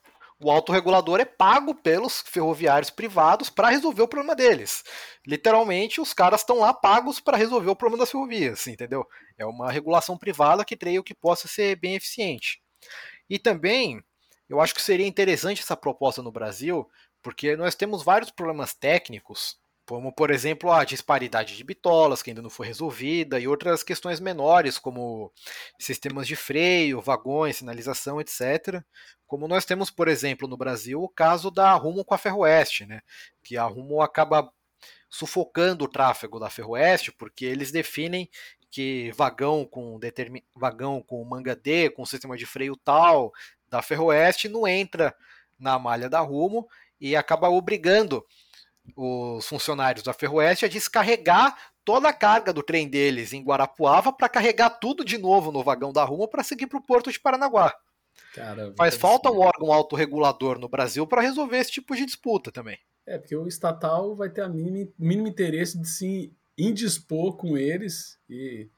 o 0.42 0.50
autorregulador 0.50 1.20
é 1.20 1.24
pago 1.24 1.72
pelos 1.72 2.20
ferroviários 2.20 2.90
privados 2.90 3.48
para 3.48 3.68
resolver 3.68 4.02
o 4.02 4.08
problema 4.08 4.34
deles. 4.34 4.82
Literalmente, 5.24 6.00
os 6.00 6.12
caras 6.12 6.40
estão 6.40 6.58
lá 6.58 6.74
pagos 6.74 7.20
para 7.20 7.36
resolver 7.36 7.70
o 7.70 7.76
problema 7.76 8.02
das 8.02 8.10
ferrovias, 8.10 8.66
entendeu? 8.66 9.06
É 9.38 9.46
uma 9.46 9.70
regulação 9.70 10.18
privada 10.18 10.64
que 10.64 10.76
creio 10.76 11.04
que 11.04 11.14
possa 11.14 11.46
ser 11.46 11.76
bem 11.76 11.94
eficiente. 11.94 12.60
E 13.28 13.38
também, 13.38 14.02
eu 14.48 14.60
acho 14.60 14.74
que 14.74 14.82
seria 14.82 15.06
interessante 15.06 15.62
essa 15.62 15.76
proposta 15.76 16.22
no 16.22 16.32
Brasil, 16.32 16.88
porque 17.22 17.56
nós 17.56 17.74
temos 17.74 18.02
vários 18.02 18.30
problemas 18.30 18.74
técnicos, 18.74 19.56
como 19.86 20.12
por 20.12 20.30
exemplo 20.30 20.70
a 20.70 20.84
disparidade 20.84 21.56
de 21.56 21.64
bitolas, 21.64 22.22
que 22.22 22.30
ainda 22.30 22.42
não 22.42 22.50
foi 22.50 22.66
resolvida, 22.66 23.38
e 23.38 23.48
outras 23.48 23.82
questões 23.82 24.20
menores, 24.20 24.78
como 24.78 25.32
sistemas 25.78 26.26
de 26.26 26.36
freio, 26.36 27.00
vagões, 27.00 27.56
sinalização, 27.56 28.20
etc. 28.20 28.82
Como 29.26 29.48
nós 29.48 29.64
temos, 29.64 29.90
por 29.90 30.08
exemplo, 30.08 30.46
no 30.46 30.56
Brasil, 30.56 31.02
o 31.02 31.08
caso 31.08 31.50
da 31.50 31.72
Rumo 31.74 32.04
com 32.04 32.14
a 32.14 32.18
Ferroeste, 32.18 32.84
né? 32.86 33.00
que 33.42 33.56
a 33.56 33.64
Rumo 33.64 34.02
acaba 34.02 34.52
sufocando 35.08 35.84
o 35.84 35.88
tráfego 35.88 36.38
da 36.40 36.48
Ferroeste, 36.50 37.12
porque 37.12 37.44
eles 37.44 37.70
definem 37.70 38.28
que 38.72 39.12
vagão 39.12 39.66
com 39.66 39.98
determin... 40.00 40.42
vagão 40.56 41.02
com 41.02 41.22
manga 41.24 41.54
D, 41.54 41.90
com 41.90 42.06
sistema 42.06 42.36
de 42.38 42.46
freio 42.46 42.74
tal 42.74 43.30
da 43.68 43.82
Ferroeste 43.82 44.48
não 44.48 44.66
entra 44.66 45.14
na 45.58 45.78
malha 45.78 46.08
da 46.08 46.20
Rumo 46.20 46.66
e 46.98 47.14
acaba 47.14 47.50
obrigando 47.50 48.24
os 48.96 49.46
funcionários 49.46 50.02
da 50.02 50.14
Ferroeste 50.14 50.64
a 50.64 50.68
descarregar 50.68 51.56
toda 51.84 52.08
a 52.08 52.12
carga 52.12 52.52
do 52.52 52.62
trem 52.62 52.88
deles 52.88 53.32
em 53.32 53.44
Guarapuava 53.44 54.12
para 54.12 54.28
carregar 54.28 54.70
tudo 54.70 55.04
de 55.04 55.18
novo 55.18 55.52
no 55.52 55.62
vagão 55.62 55.92
da 55.92 56.02
Rumo 56.02 56.26
para 56.26 56.42
seguir 56.42 56.66
para 56.66 56.78
o 56.78 56.82
porto 56.82 57.12
de 57.12 57.20
Paranaguá. 57.20 57.74
Caramba, 58.34 58.74
Faz 58.76 58.96
falta 58.96 59.30
um 59.30 59.40
órgão 59.40 59.70
autorregulador 59.70 60.58
no 60.58 60.68
Brasil 60.68 61.06
para 61.06 61.20
resolver 61.20 61.58
esse 61.58 61.72
tipo 61.72 61.94
de 61.94 62.06
disputa 62.06 62.50
também. 62.50 62.78
É, 63.06 63.18
porque 63.18 63.36
o 63.36 63.46
estatal 63.46 64.16
vai 64.16 64.30
ter 64.30 64.42
a 64.42 64.48
mínimo, 64.48 64.92
mínimo 64.98 65.28
interesse 65.28 65.78
de 65.78 65.88
se 65.88 66.32
indispor 66.56 67.36
com 67.36 67.56
eles 67.56 68.18
e, 68.28 68.68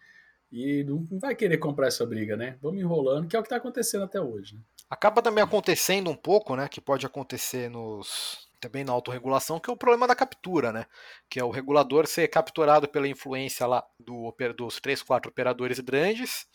e 0.51 0.85
não 0.85 1.07
vai 1.19 1.35
querer 1.35 1.59
comprar 1.59 1.89
essa 1.89 2.07
briga, 2.07 2.37
né? 2.37 2.57
Vamos 2.63 2.81
enrolando, 2.81 3.29
que 3.29 3.37
é 3.37 3.39
o 3.39 3.43
que 3.43 3.47
está 3.47 3.57
acontecendo 3.57 4.05
até 4.05 4.21
hoje. 4.21 4.57
Né? 4.57 4.61
Acaba 4.89 5.23
também 5.23 5.43
acontecendo 5.43 6.11
um 6.11 6.17
pouco, 6.17 6.55
né? 6.57 6.69
Que 6.69 6.81
pode 6.81 7.05
acontecer 7.07 7.69
nos 7.69 8.45
também 8.61 8.83
na 8.83 8.93
autorregulação, 8.93 9.61
que 9.61 9.69
é 9.69 9.73
o 9.73 9.77
problema 9.77 10.07
da 10.07 10.15
captura, 10.15 10.73
né? 10.73 10.87
Que 11.29 11.39
é 11.39 11.45
o 11.45 11.51
regulador 11.51 12.07
ser 12.07 12.29
capturado 12.29 12.89
pela 12.89 13.07
influência 13.07 13.67
lá 13.67 13.85
do, 14.01 14.35
dos 14.57 14.81
três, 14.81 15.03
quatro 15.03 15.31
operadores 15.31 15.81
grandes 15.81 16.47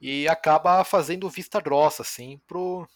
e 0.00 0.28
acaba 0.28 0.84
fazendo 0.84 1.28
vista 1.28 1.60
grossa, 1.60 2.02
assim, 2.02 2.40
pro, 2.46 2.88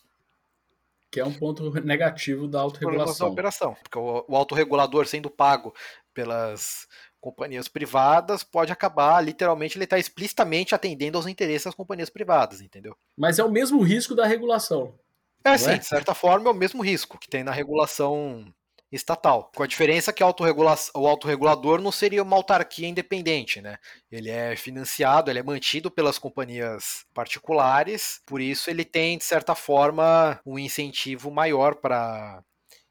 que 1.14 1.20
é 1.20 1.24
um 1.24 1.32
ponto 1.32 1.70
negativo 1.80 2.48
da 2.48 2.60
autorregulação. 2.60 3.28
Da 3.28 3.32
operação, 3.32 3.76
porque 3.84 3.96
o, 3.96 4.24
o 4.26 4.36
autorregulador 4.36 5.06
sendo 5.06 5.30
pago 5.30 5.72
pelas 6.12 6.88
companhias 7.24 7.68
privadas, 7.68 8.42
pode 8.42 8.70
acabar, 8.70 9.18
literalmente, 9.24 9.78
ele 9.78 9.84
está 9.84 9.98
explicitamente 9.98 10.74
atendendo 10.74 11.16
aos 11.16 11.26
interesses 11.26 11.64
das 11.64 11.74
companhias 11.74 12.10
privadas, 12.10 12.60
entendeu? 12.60 12.94
Mas 13.16 13.38
é 13.38 13.44
o 13.44 13.50
mesmo 13.50 13.80
risco 13.80 14.14
da 14.14 14.26
regulação. 14.26 14.94
É, 15.42 15.56
sim, 15.56 15.70
é? 15.70 15.78
de 15.78 15.86
certa 15.86 16.14
forma 16.14 16.50
é 16.50 16.52
o 16.52 16.56
mesmo 16.56 16.82
risco 16.82 17.18
que 17.18 17.26
tem 17.28 17.42
na 17.42 17.50
regulação 17.50 18.44
estatal. 18.92 19.50
Com 19.56 19.62
a 19.62 19.66
diferença 19.66 20.12
que 20.12 20.22
o 20.22 21.06
autorregulador 21.06 21.80
não 21.80 21.90
seria 21.90 22.22
uma 22.22 22.36
autarquia 22.36 22.88
independente, 22.88 23.62
né? 23.62 23.78
Ele 24.12 24.28
é 24.28 24.54
financiado, 24.54 25.30
ele 25.30 25.38
é 25.38 25.42
mantido 25.42 25.90
pelas 25.90 26.18
companhias 26.18 27.06
particulares, 27.14 28.20
por 28.26 28.38
isso 28.38 28.68
ele 28.68 28.84
tem, 28.84 29.16
de 29.16 29.24
certa 29.24 29.54
forma, 29.54 30.38
um 30.44 30.58
incentivo 30.58 31.30
maior 31.30 31.76
para 31.76 32.42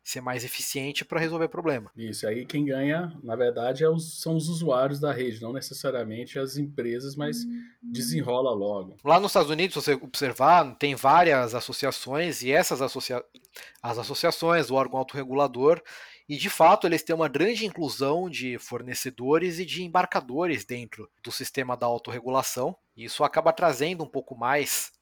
ser 0.03 0.21
mais 0.21 0.43
eficiente 0.43 1.05
para 1.05 1.19
resolver 1.19 1.47
problema. 1.47 1.89
Isso, 1.95 2.27
aí 2.27 2.45
quem 2.45 2.65
ganha, 2.65 3.17
na 3.23 3.35
verdade, 3.35 3.83
é 3.83 3.89
os, 3.89 4.19
são 4.19 4.35
os 4.35 4.49
usuários 4.49 4.99
da 4.99 5.13
rede, 5.13 5.41
não 5.41 5.53
necessariamente 5.53 6.37
as 6.37 6.57
empresas, 6.57 7.15
mas 7.15 7.45
desenrola 7.81 8.51
logo. 8.51 8.97
Lá 9.03 9.19
nos 9.19 9.31
Estados 9.31 9.49
Unidos, 9.49 9.73
se 9.73 9.81
você 9.81 9.93
observar, 9.93 10.75
tem 10.75 10.93
várias 10.95 11.55
associações 11.55 12.41
e 12.43 12.51
essas 12.51 12.81
associa 12.81 13.23
as 13.81 13.97
associações, 13.97 14.69
o 14.69 14.75
órgão 14.75 14.99
autorregulador, 14.99 15.81
e 16.27 16.37
de 16.37 16.49
fato 16.49 16.87
eles 16.87 17.03
têm 17.03 17.15
uma 17.15 17.27
grande 17.27 17.65
inclusão 17.65 18.29
de 18.29 18.57
fornecedores 18.57 19.59
e 19.59 19.65
de 19.65 19.83
embarcadores 19.83 20.63
dentro 20.63 21.09
do 21.23 21.31
sistema 21.31 21.75
da 21.75 21.85
autorregulação. 21.85 22.75
E 22.95 23.05
isso 23.05 23.23
acaba 23.23 23.51
trazendo 23.51 24.03
um 24.03 24.07
pouco 24.07 24.35
mais 24.35 24.92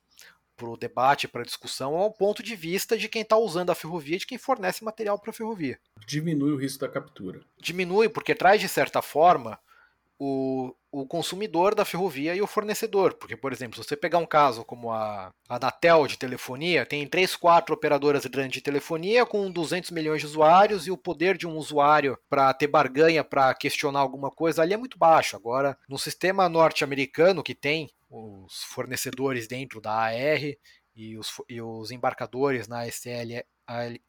o 0.69 0.77
debate, 0.77 1.27
para 1.27 1.41
a 1.41 1.45
discussão, 1.45 1.95
ao 1.95 2.11
ponto 2.11 2.41
de 2.43 2.55
vista 2.55 2.97
de 2.97 3.07
quem 3.07 3.21
está 3.21 3.37
usando 3.37 3.69
a 3.69 3.75
ferrovia, 3.75 4.17
de 4.17 4.25
quem 4.25 4.37
fornece 4.37 4.83
material 4.83 5.19
para 5.19 5.31
a 5.31 5.33
ferrovia. 5.33 5.79
Diminui 6.05 6.51
o 6.51 6.57
risco 6.57 6.79
da 6.79 6.89
captura. 6.89 7.41
Diminui, 7.59 8.09
porque 8.09 8.35
traz, 8.35 8.61
de 8.61 8.67
certa 8.67 9.01
forma, 9.01 9.59
o, 10.23 10.75
o 10.91 11.03
consumidor 11.07 11.73
da 11.73 11.83
ferrovia 11.83 12.35
e 12.35 12.41
o 12.43 12.45
fornecedor. 12.45 13.15
Porque, 13.15 13.35
por 13.35 13.51
exemplo, 13.51 13.81
se 13.81 13.89
você 13.89 13.97
pegar 13.97 14.19
um 14.19 14.25
caso 14.25 14.63
como 14.63 14.91
a 14.91 15.31
Anatel 15.49 16.05
de 16.05 16.15
telefonia, 16.15 16.85
tem 16.85 17.07
três, 17.07 17.35
quatro 17.35 17.73
operadoras 17.73 18.23
grandes 18.27 18.53
de 18.53 18.61
telefonia 18.61 19.25
com 19.25 19.49
200 19.49 19.89
milhões 19.89 20.21
de 20.21 20.27
usuários 20.27 20.85
e 20.85 20.91
o 20.91 20.97
poder 20.97 21.35
de 21.37 21.47
um 21.47 21.57
usuário 21.57 22.19
para 22.29 22.53
ter 22.53 22.67
barganha, 22.67 23.23
para 23.23 23.51
questionar 23.55 23.99
alguma 23.99 24.29
coisa, 24.29 24.61
ali 24.61 24.75
é 24.75 24.77
muito 24.77 24.95
baixo. 24.95 25.35
Agora, 25.35 25.75
no 25.89 25.97
sistema 25.97 26.47
norte-americano 26.47 27.41
que 27.41 27.55
tem 27.55 27.89
os 28.11 28.63
fornecedores 28.63 29.47
dentro 29.47 29.79
da 29.79 29.93
AR 29.93 30.57
e 30.93 31.17
os, 31.17 31.29
e 31.47 31.61
os 31.61 31.91
embarcadores 31.91 32.67
na 32.67 32.85
SL, 32.85 33.41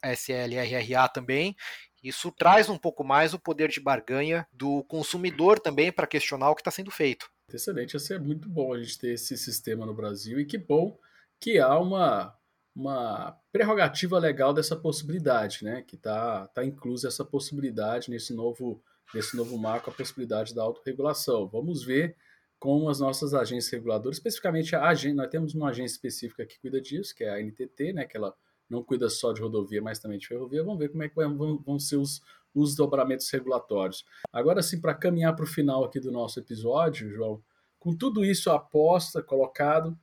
SLRRA 0.03 1.07
também. 1.07 1.55
Isso 2.03 2.29
traz 2.31 2.67
um 2.67 2.77
pouco 2.77 3.03
mais 3.03 3.33
o 3.33 3.39
poder 3.39 3.69
de 3.69 3.79
barganha 3.79 4.45
do 4.51 4.83
consumidor 4.83 5.57
também 5.57 5.89
para 5.89 6.05
questionar 6.05 6.51
o 6.51 6.55
que 6.55 6.59
está 6.61 6.69
sendo 6.71 6.91
feito. 6.91 7.31
Excelente, 7.51 7.95
isso 7.95 8.13
é 8.13 8.19
muito 8.19 8.49
bom 8.49 8.73
a 8.73 8.83
gente 8.83 8.99
ter 8.99 9.13
esse 9.13 9.37
sistema 9.37 9.85
no 9.85 9.93
Brasil 9.93 10.39
e 10.39 10.45
que 10.45 10.57
bom 10.57 10.97
que 11.39 11.59
há 11.59 11.79
uma, 11.79 12.35
uma 12.75 13.37
prerrogativa 13.51 14.19
legal 14.19 14.53
dessa 14.53 14.75
possibilidade, 14.75 15.63
né? 15.63 15.81
Que 15.81 15.95
está 15.95 16.47
tá 16.47 16.65
inclusa 16.65 17.07
essa 17.07 17.23
possibilidade 17.23 18.09
nesse 18.09 18.33
novo, 18.33 18.83
nesse 19.13 19.37
novo 19.37 19.57
marco, 19.57 19.89
a 19.89 19.93
possibilidade 19.93 20.53
da 20.53 20.63
autorregulação. 20.63 21.47
Vamos 21.47 21.83
ver 21.83 22.17
com 22.63 22.87
as 22.87 23.01
nossas 23.01 23.33
agências 23.33 23.69
reguladoras, 23.73 24.15
especificamente 24.15 24.73
a 24.73 24.87
agência, 24.87 25.17
nós 25.17 25.27
temos 25.27 25.53
uma 25.53 25.67
agência 25.67 25.95
específica 25.95 26.45
que 26.45 26.57
cuida 26.61 26.79
disso, 26.79 27.13
que 27.13 27.25
é 27.25 27.29
a 27.29 27.43
NTT, 27.43 27.91
né, 27.91 28.05
que 28.05 28.15
ela 28.15 28.33
não 28.69 28.81
cuida 28.81 29.09
só 29.09 29.33
de 29.33 29.41
rodovia, 29.41 29.81
mas 29.81 29.99
também 29.99 30.17
de 30.17 30.25
ferrovia. 30.25 30.63
Vamos 30.63 30.79
ver 30.79 30.87
como 30.87 31.03
é 31.03 31.09
que 31.09 31.13
vão, 31.13 31.57
vão 31.57 31.77
ser 31.77 31.97
os, 31.97 32.21
os 32.55 32.73
dobramentos 32.73 33.29
regulatórios. 33.29 34.05
Agora 34.31 34.61
sim, 34.61 34.79
para 34.79 34.93
caminhar 34.93 35.35
para 35.35 35.43
o 35.43 35.45
final 35.47 35.83
aqui 35.83 35.99
do 35.99 36.09
nosso 36.09 36.39
episódio, 36.39 37.09
João, 37.09 37.43
com 37.77 37.93
tudo 37.93 38.23
isso 38.23 38.49
aposta, 38.49 39.21
colocado, 39.21 39.99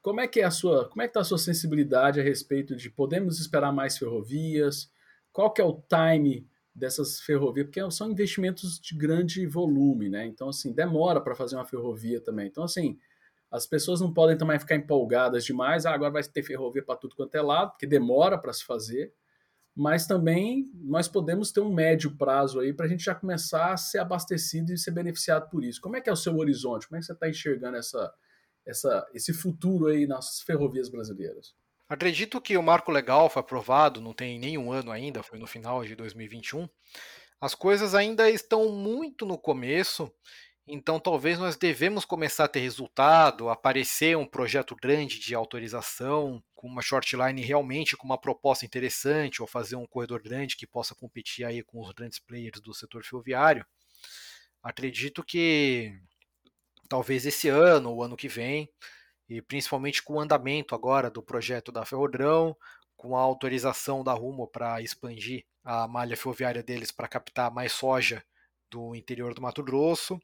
como 0.00 0.20
é 0.20 0.28
que 0.28 0.38
é 0.38 0.44
a 0.44 0.52
sua, 0.52 0.88
como 0.88 1.02
é 1.02 1.06
que 1.06 1.10
está 1.10 1.22
a 1.22 1.24
sua 1.24 1.36
sensibilidade 1.36 2.20
a 2.20 2.22
respeito 2.22 2.76
de 2.76 2.88
podemos 2.88 3.40
esperar 3.40 3.72
mais 3.72 3.98
ferrovias? 3.98 4.88
Qual 5.32 5.50
que 5.50 5.60
é 5.60 5.64
o 5.64 5.82
time 5.88 6.46
dessas 6.78 7.20
ferrovias, 7.20 7.66
porque 7.66 7.90
são 7.90 8.10
investimentos 8.10 8.78
de 8.78 8.96
grande 8.96 9.46
volume, 9.46 10.08
né? 10.08 10.24
Então, 10.26 10.48
assim, 10.48 10.72
demora 10.72 11.20
para 11.20 11.34
fazer 11.34 11.56
uma 11.56 11.64
ferrovia 11.64 12.20
também. 12.20 12.46
Então, 12.46 12.64
assim, 12.64 12.98
as 13.50 13.66
pessoas 13.66 14.00
não 14.00 14.12
podem 14.12 14.36
também 14.36 14.58
ficar 14.58 14.76
empolgadas 14.76 15.44
demais, 15.44 15.86
ah, 15.86 15.92
agora 15.92 16.12
vai 16.12 16.22
ter 16.22 16.42
ferrovia 16.42 16.82
para 16.82 16.96
tudo 16.96 17.16
quanto 17.16 17.34
é 17.34 17.42
lado, 17.42 17.72
porque 17.72 17.86
demora 17.86 18.38
para 18.38 18.52
se 18.52 18.64
fazer, 18.64 19.12
mas 19.74 20.06
também 20.06 20.70
nós 20.74 21.08
podemos 21.08 21.50
ter 21.52 21.60
um 21.60 21.72
médio 21.72 22.16
prazo 22.16 22.60
aí 22.60 22.72
para 22.72 22.86
a 22.86 22.88
gente 22.88 23.04
já 23.04 23.14
começar 23.14 23.72
a 23.72 23.76
ser 23.76 23.98
abastecido 23.98 24.72
e 24.72 24.78
ser 24.78 24.90
beneficiado 24.90 25.48
por 25.50 25.64
isso. 25.64 25.80
Como 25.80 25.96
é 25.96 26.00
que 26.00 26.10
é 26.10 26.12
o 26.12 26.16
seu 26.16 26.36
horizonte? 26.36 26.86
Como 26.88 26.96
é 26.96 27.00
que 27.00 27.06
você 27.06 27.12
está 27.12 27.28
enxergando 27.28 27.76
essa, 27.76 28.12
essa, 28.66 29.06
esse 29.14 29.32
futuro 29.32 29.86
aí 29.86 30.06
nas 30.06 30.40
ferrovias 30.40 30.88
brasileiras? 30.88 31.54
Acredito 31.88 32.40
que 32.40 32.56
o 32.56 32.62
marco 32.62 32.92
legal 32.92 33.30
foi 33.30 33.40
aprovado, 33.40 34.00
não 34.00 34.12
tem 34.12 34.38
nenhum 34.38 34.70
ano 34.70 34.90
ainda, 34.92 35.22
foi 35.22 35.38
no 35.38 35.46
final 35.46 35.84
de 35.84 35.94
2021. 35.96 36.68
As 37.40 37.54
coisas 37.54 37.94
ainda 37.94 38.28
estão 38.30 38.70
muito 38.70 39.24
no 39.24 39.38
começo, 39.38 40.12
Então 40.70 41.00
talvez 41.00 41.38
nós 41.38 41.56
devemos 41.56 42.04
começar 42.04 42.44
a 42.44 42.48
ter 42.48 42.60
resultado, 42.60 43.48
aparecer 43.48 44.16
um 44.18 44.26
projeto 44.26 44.76
grande 44.76 45.18
de 45.18 45.34
autorização, 45.34 46.42
com 46.54 46.68
uma 46.68 46.82
shortline 46.82 47.40
realmente 47.40 47.96
com 47.96 48.04
uma 48.04 48.20
proposta 48.20 48.66
interessante, 48.66 49.40
ou 49.40 49.48
fazer 49.48 49.76
um 49.76 49.86
corredor 49.86 50.22
grande 50.22 50.56
que 50.58 50.66
possa 50.66 50.94
competir 50.94 51.46
aí 51.46 51.62
com 51.62 51.80
os 51.80 51.90
grandes 51.92 52.18
players 52.18 52.60
do 52.60 52.74
setor 52.74 53.02
ferroviário. 53.02 53.66
Acredito 54.62 55.24
que 55.24 55.92
talvez 56.88 57.24
esse 57.24 57.48
ano, 57.48 57.90
ou 57.90 58.02
ano 58.02 58.16
que 58.16 58.28
vem, 58.28 58.68
e 59.28 59.42
principalmente 59.42 60.02
com 60.02 60.14
o 60.14 60.20
andamento 60.20 60.74
agora 60.74 61.10
do 61.10 61.22
projeto 61.22 61.70
da 61.70 61.84
Ferrodrão, 61.84 62.56
com 62.96 63.16
a 63.16 63.20
autorização 63.20 64.02
da 64.02 64.12
Rumo 64.12 64.48
para 64.48 64.82
expandir 64.82 65.44
a 65.62 65.86
malha 65.86 66.16
ferroviária 66.16 66.62
deles 66.62 66.90
para 66.90 67.06
captar 67.06 67.52
mais 67.52 67.72
soja 67.72 68.24
do 68.70 68.94
interior 68.94 69.34
do 69.34 69.42
Mato 69.42 69.62
Grosso. 69.62 70.20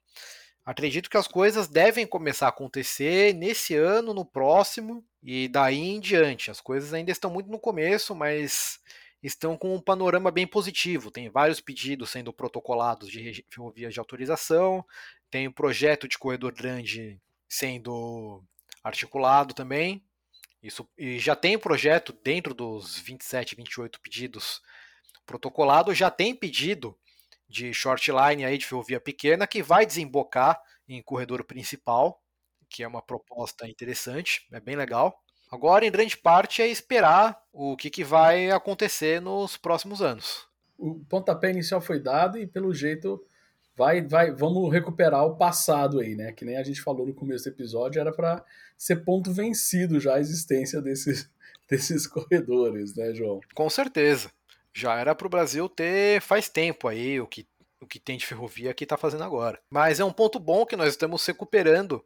Acredito 0.65 1.11
que 1.11 1.17
as 1.17 1.29
coisas 1.29 1.69
devem 1.69 2.07
começar 2.07 2.47
a 2.47 2.49
acontecer 2.49 3.35
nesse 3.35 3.75
ano, 3.75 4.15
no 4.15 4.25
próximo 4.25 5.05
e 5.23 5.47
daí 5.47 5.79
em 5.79 6.01
diante. 6.01 6.51
As 6.51 6.61
coisas 6.61 6.95
ainda 6.95 7.13
estão 7.13 7.31
muito 7.31 7.51
no 7.51 7.59
começo, 7.59 8.15
mas 8.15 8.81
estão 9.23 9.57
com 9.57 9.75
um 9.75 9.81
panorama 9.81 10.31
bem 10.31 10.47
positivo. 10.47 11.11
Tem 11.11 11.29
vários 11.29 11.61
pedidos 11.61 12.11
sendo 12.11 12.33
protocolados 12.33 13.11
de 13.11 13.45
ferrovias 13.51 13.93
de 13.93 14.01
autorização, 14.01 14.85
tem 15.31 15.47
o 15.47 15.53
projeto 15.53 16.09
de 16.09 16.19
corredor 16.19 16.53
grande 16.55 17.21
sendo 17.47 18.43
articulado 18.85 19.55
também. 19.55 20.05
Isso, 20.63 20.89
e 20.97 21.19
já 21.19 21.35
tem 21.35 21.59
projeto 21.59 22.13
dentro 22.23 22.55
dos 22.55 22.99
27, 22.99 23.57
28 23.57 24.01
pedidos 24.01 24.63
protocolados, 25.27 25.97
já 25.97 26.11
tem 26.11 26.35
pedido 26.35 26.97
de 27.49 27.73
short 27.73 28.11
line 28.11 28.45
aí 28.45 28.59
de 28.59 28.67
ferrovia 28.67 29.01
pequena 29.01 29.47
que 29.47 29.63
vai 29.63 29.85
desembocar 29.85 30.61
em 30.89 31.03
corredor 31.03 31.45
principal, 31.45 32.23
que 32.69 32.83
é 32.83 32.89
uma 32.89 33.03
proposta 33.03 33.69
interessante, 33.69 34.47
é 34.53 34.61
bem 34.61 34.77
legal. 34.77 35.23
Agora, 35.51 35.87
em 35.87 35.91
grande 35.91 36.17
parte, 36.17 36.63
é 36.63 36.67
esperar 36.67 37.41
o 37.53 37.77
que, 37.77 37.91
que 37.91 38.03
vai 38.03 38.51
acontecer 38.51 39.21
nos 39.21 39.57
próximos 39.57 40.03
anos. 40.03 40.49
O 40.77 41.05
pontapé 41.09 41.51
inicial 41.51 41.81
foi 41.81 42.01
dado 42.01 42.39
e, 42.39 42.47
pelo 42.47 42.75
jeito, 42.75 43.25
vai, 43.77 44.03
vai, 44.03 44.33
vamos 44.33 44.73
recuperar 44.73 45.25
o 45.25 45.37
passado 45.37 46.01
aí, 46.01 46.15
né? 46.17 46.33
Que 46.33 46.45
nem 46.45 46.57
a 46.57 46.63
gente 46.63 46.83
falou 46.83 47.07
no 47.07 47.15
começo 47.15 47.45
do 47.45 47.55
episódio, 47.55 48.01
era 48.01 48.13
para 48.13 48.45
ser 48.77 49.05
ponto 49.05 49.33
vencido 49.33 50.01
já 50.01 50.15
a 50.17 50.21
existência 50.21 50.81
desses, 50.81 51.31
desses 51.69 52.07
corredores, 52.07 52.95
né, 52.95 53.15
João? 53.15 53.41
Com 53.55 53.71
certeza 53.71 54.31
já 54.75 54.99
era 54.99 55.15
para 55.15 55.27
o 55.27 55.31
Brasil 55.31 55.69
ter 55.69 56.21
faz 56.21 56.49
tempo 56.49 56.89
aí 56.89 57.21
o 57.21 57.27
que, 57.27 57.47
o 57.81 57.87
que 57.87 58.01
tem 58.01 58.19
de 58.19 58.27
ferrovia 58.27 58.75
que 58.75 58.85
está 58.85 58.97
fazendo 58.97 59.23
agora. 59.23 59.61
Mas 59.71 60.01
é 60.01 60.05
um 60.05 60.13
ponto 60.13 60.41
bom 60.41 60.67
que 60.67 60.77
nós 60.77 60.89
estamos 60.89 61.25
recuperando 61.25 62.05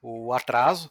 o 0.00 0.32
atraso 0.32 0.90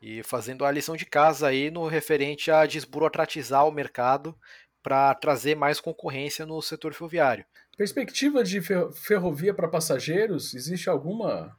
e 0.00 0.22
fazendo 0.22 0.64
a 0.64 0.70
lição 0.70 0.96
de 0.96 1.04
casa 1.04 1.48
aí 1.48 1.70
no 1.70 1.88
referente 1.88 2.50
a 2.50 2.64
desburocratizar 2.64 3.66
o 3.66 3.72
mercado 3.72 4.38
para 4.82 5.12
trazer 5.16 5.56
mais 5.56 5.80
concorrência 5.80 6.46
no 6.46 6.62
setor 6.62 6.94
ferroviário. 6.94 7.44
Perspectiva 7.76 8.44
de 8.44 8.60
ferrovia 8.94 9.52
para 9.52 9.68
passageiros, 9.68 10.54
existe 10.54 10.88
alguma 10.88 11.58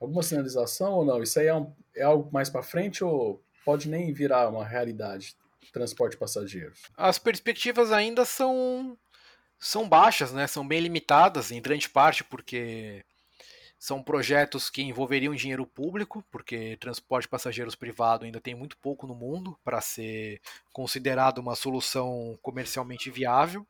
alguma 0.00 0.22
sinalização 0.22 0.92
ou 0.92 1.04
não? 1.04 1.22
Isso 1.22 1.38
aí 1.38 1.46
é, 1.46 1.54
um, 1.54 1.72
é 1.94 2.02
algo 2.02 2.30
mais 2.32 2.48
para 2.48 2.62
frente 2.62 3.02
ou 3.04 3.42
pode 3.64 3.88
nem 3.88 4.12
virar 4.12 4.48
uma 4.48 4.64
realidade? 4.64 5.36
transporte 5.72 6.12
de 6.12 6.18
passageiros? 6.18 6.80
As 6.96 7.18
perspectivas 7.18 7.92
ainda 7.92 8.24
são 8.24 8.96
são 9.58 9.88
baixas, 9.88 10.32
né? 10.32 10.46
São 10.46 10.66
bem 10.66 10.80
limitadas 10.80 11.50
em 11.50 11.60
grande 11.60 11.88
parte 11.88 12.24
porque 12.24 13.04
são 13.78 14.02
projetos 14.02 14.70
que 14.70 14.82
envolveriam 14.82 15.34
dinheiro 15.34 15.66
público, 15.66 16.24
porque 16.30 16.76
transporte 16.78 17.24
de 17.24 17.30
passageiros 17.30 17.74
privado 17.74 18.24
ainda 18.24 18.40
tem 18.40 18.54
muito 18.54 18.76
pouco 18.78 19.06
no 19.06 19.14
mundo 19.14 19.58
para 19.62 19.80
ser 19.80 20.40
considerado 20.72 21.38
uma 21.38 21.54
solução 21.54 22.38
comercialmente 22.42 23.10
viável. 23.10 23.66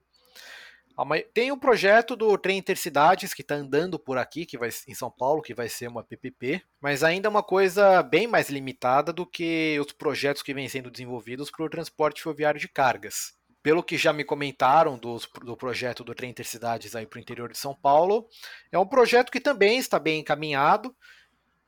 Tem 1.35 1.53
o 1.53 1.59
projeto 1.59 2.17
do 2.17 2.39
trem 2.39 2.57
intercidades 2.57 3.35
que 3.35 3.43
está 3.43 3.55
andando 3.55 3.99
por 3.99 4.17
aqui, 4.17 4.47
que 4.47 4.57
vai 4.57 4.71
em 4.89 4.95
São 4.95 5.11
Paulo, 5.11 5.43
que 5.43 5.53
vai 5.53 5.69
ser 5.69 5.89
uma 5.89 6.03
PPP, 6.03 6.63
mas 6.81 7.05
ainda 7.05 7.29
é 7.29 7.31
uma 7.31 7.43
coisa 7.43 8.03
bem 8.03 8.27
mais 8.27 8.49
limitada 8.49 9.13
do 9.13 9.27
que 9.27 9.79
os 9.79 9.93
projetos 9.93 10.43
que 10.43 10.55
vêm 10.55 10.69
sendo 10.69 10.91
desenvolvidos 10.91 11.51
para 11.51 11.67
o 11.67 11.71
transporte 11.71 12.23
ferroviário 12.23 12.59
de 12.59 12.69
cargas. 12.69 13.35
Pelo 13.63 13.83
que 13.83 13.99
já 13.99 14.13
me 14.13 14.25
comentaram 14.25 14.97
do 14.97 15.57
projeto 15.57 16.03
do 16.03 16.15
trem 16.15 16.31
intercidades 16.31 16.97
aí 16.97 17.05
para 17.05 17.19
o 17.19 17.21
interior 17.21 17.51
de 17.51 17.59
São 17.59 17.75
Paulo, 17.75 18.27
é 18.73 18.79
um 18.79 18.87
projeto 18.87 19.31
que 19.31 19.41
também 19.41 19.79
está 19.79 19.99
bem 19.99 20.21
encaminhado 20.21 20.97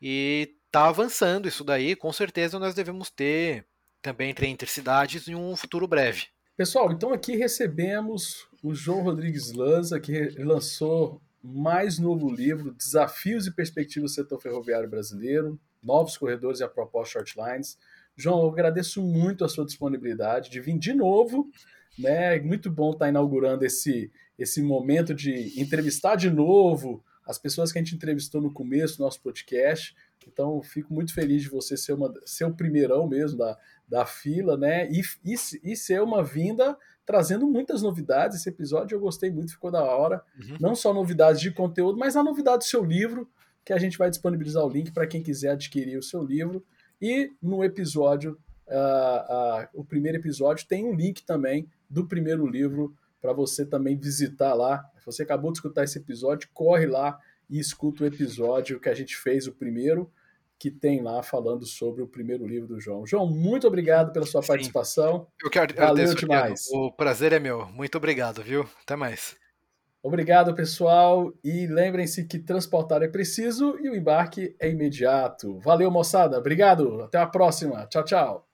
e 0.01 0.55
está 0.67 0.87
avançando 0.87 1.49
isso 1.49 1.65
daí. 1.65 1.95
Com 1.97 2.13
certeza 2.13 2.59
nós 2.59 2.75
devemos 2.75 3.11
ter 3.11 3.67
também 4.01 4.33
trem 4.33 4.53
intercidades 4.53 5.29
em 5.29 5.35
um 5.35 5.55
futuro 5.57 5.87
breve. 5.87 6.29
Pessoal, 6.57 6.91
então 6.93 7.13
aqui 7.13 7.37
recebemos 7.37 8.48
o 8.63 8.75
João 8.75 9.03
Rodrigues 9.03 9.53
Lanza, 9.53 10.01
que 10.01 10.31
lançou 10.39 11.21
mais 11.43 11.99
novo 11.99 12.31
livro, 12.31 12.75
Desafios 12.75 13.47
e 13.47 13.55
Perspectivas 13.55 14.13
do 14.13 14.15
Setor 14.15 14.41
Ferroviário 14.41 14.89
Brasileiro, 14.89 15.59
Novos 15.83 16.17
Corredores 16.17 16.61
e 16.61 16.65
a 16.65 16.69
Proposta 16.69 17.19
Shortlines. 17.19 17.79
João, 18.17 18.43
eu 18.43 18.51
agradeço 18.51 19.01
muito 19.01 19.45
a 19.45 19.49
sua 19.49 19.65
disponibilidade 19.65 20.51
de 20.51 20.61
vir 20.61 20.77
de 20.77 20.93
novo, 20.93 21.49
né? 21.97 22.39
Muito 22.41 22.71
bom 22.71 22.91
estar 22.91 23.09
inaugurando 23.09 23.65
esse, 23.65 24.11
esse 24.37 24.61
momento 24.61 25.15
de 25.15 25.61
entrevistar 25.61 26.17
de 26.17 26.29
novo 26.29 27.05
as 27.25 27.39
pessoas 27.39 27.71
que 27.71 27.79
a 27.79 27.83
gente 27.83 27.95
entrevistou 27.95 28.41
no 28.41 28.53
começo 28.53 28.97
do 28.97 29.05
nosso 29.05 29.21
podcast. 29.21 29.95
Então, 30.27 30.61
fico 30.63 30.93
muito 30.93 31.15
feliz 31.15 31.43
de 31.43 31.49
você 31.49 31.77
ser, 31.77 31.93
uma, 31.93 32.13
ser 32.25 32.45
o 32.45 32.55
primeirão 32.55 33.07
mesmo 33.07 33.39
da, 33.39 33.57
da 33.87 34.05
fila, 34.05 34.57
né? 34.57 34.91
E, 34.91 35.03
e, 35.25 35.35
e 35.63 35.77
ser 35.77 36.03
uma 36.03 36.25
vinda 36.25 36.77
trazendo 37.09 37.47
muitas 37.47 37.81
novidades. 37.81 38.37
Esse 38.37 38.51
episódio 38.51 38.95
eu 38.95 39.01
gostei 39.01 39.31
muito, 39.31 39.53
ficou 39.53 39.71
da 39.71 39.83
hora. 39.83 40.23
Uhum. 40.39 40.59
Não 40.61 40.75
só 40.75 40.93
novidades 40.93 41.41
de 41.41 41.51
conteúdo, 41.51 41.99
mas 41.99 42.17
a 42.17 42.23
novidade 42.23 42.59
do 42.59 42.65
seu 42.65 42.85
livro, 42.85 43.27
que 43.65 43.73
a 43.73 43.79
gente 43.79 43.97
vai 43.97 44.11
disponibilizar 44.11 44.63
o 44.63 44.69
link 44.69 44.93
para 44.93 45.07
quem 45.07 45.23
quiser 45.23 45.53
adquirir 45.53 45.97
o 45.97 46.03
seu 46.03 46.23
livro. 46.23 46.63
E 47.01 47.33
no 47.41 47.65
episódio, 47.65 48.39
uh, 48.67 49.65
uh, 49.65 49.69
o 49.73 49.87
primeiro 49.87 50.19
episódio, 50.19 50.69
tem 50.69 50.85
um 50.85 50.95
link 50.95 51.25
também 51.25 51.67
do 51.89 52.07
primeiro 52.07 52.47
livro 52.47 52.95
para 53.23 53.33
você 53.33 53.65
também 53.65 53.97
visitar 53.97 54.53
lá. 54.53 54.85
Se 54.99 55.07
você 55.07 55.23
acabou 55.23 55.51
de 55.51 55.57
escutar 55.57 55.85
esse 55.85 55.97
episódio, 55.97 56.51
corre 56.53 56.85
lá 56.85 57.19
e 57.49 57.59
escuta 57.59 58.05
o 58.05 58.07
episódio 58.07 58.79
que 58.79 58.89
a 58.91 58.95
gente 58.95 59.17
fez, 59.17 59.47
o 59.47 59.53
primeiro 59.53 60.13
que 60.59 60.71
tem 60.71 61.01
lá 61.01 61.23
falando 61.23 61.65
sobre 61.65 62.03
o 62.03 62.09
primeiro 62.09 62.47
livro 62.47 62.67
do 62.67 62.81
João. 62.81 63.07
João, 63.07 63.27
muito 63.27 63.67
obrigado 63.67 64.13
pela 64.13 64.27
sua 64.27 64.43
Sim. 64.43 64.49
participação. 64.49 65.27
Eu 65.43 65.51
quero 65.51 65.75
Valeu 65.75 66.15
demais. 66.15 66.67
O 66.73 66.91
prazer 66.91 67.33
é 67.33 67.39
meu. 67.39 67.67
Muito 67.67 67.97
obrigado, 67.97 68.43
viu? 68.43 68.67
Até 68.83 68.97
mais. 68.97 69.37
Obrigado, 70.03 70.55
pessoal. 70.55 71.33
E 71.45 71.67
lembrem-se 71.67 72.25
que 72.25 72.39
transportar 72.39 73.03
é 73.03 73.09
preciso 73.09 73.77
e 73.81 73.89
o 73.89 73.95
embarque 73.95 74.57
é 74.59 74.69
imediato. 74.69 75.59
Valeu, 75.61 75.91
moçada. 75.91 76.39
Obrigado. 76.39 77.03
Até 77.03 77.19
a 77.19 77.27
próxima. 77.27 77.87
Tchau, 77.87 78.05
tchau. 78.05 78.49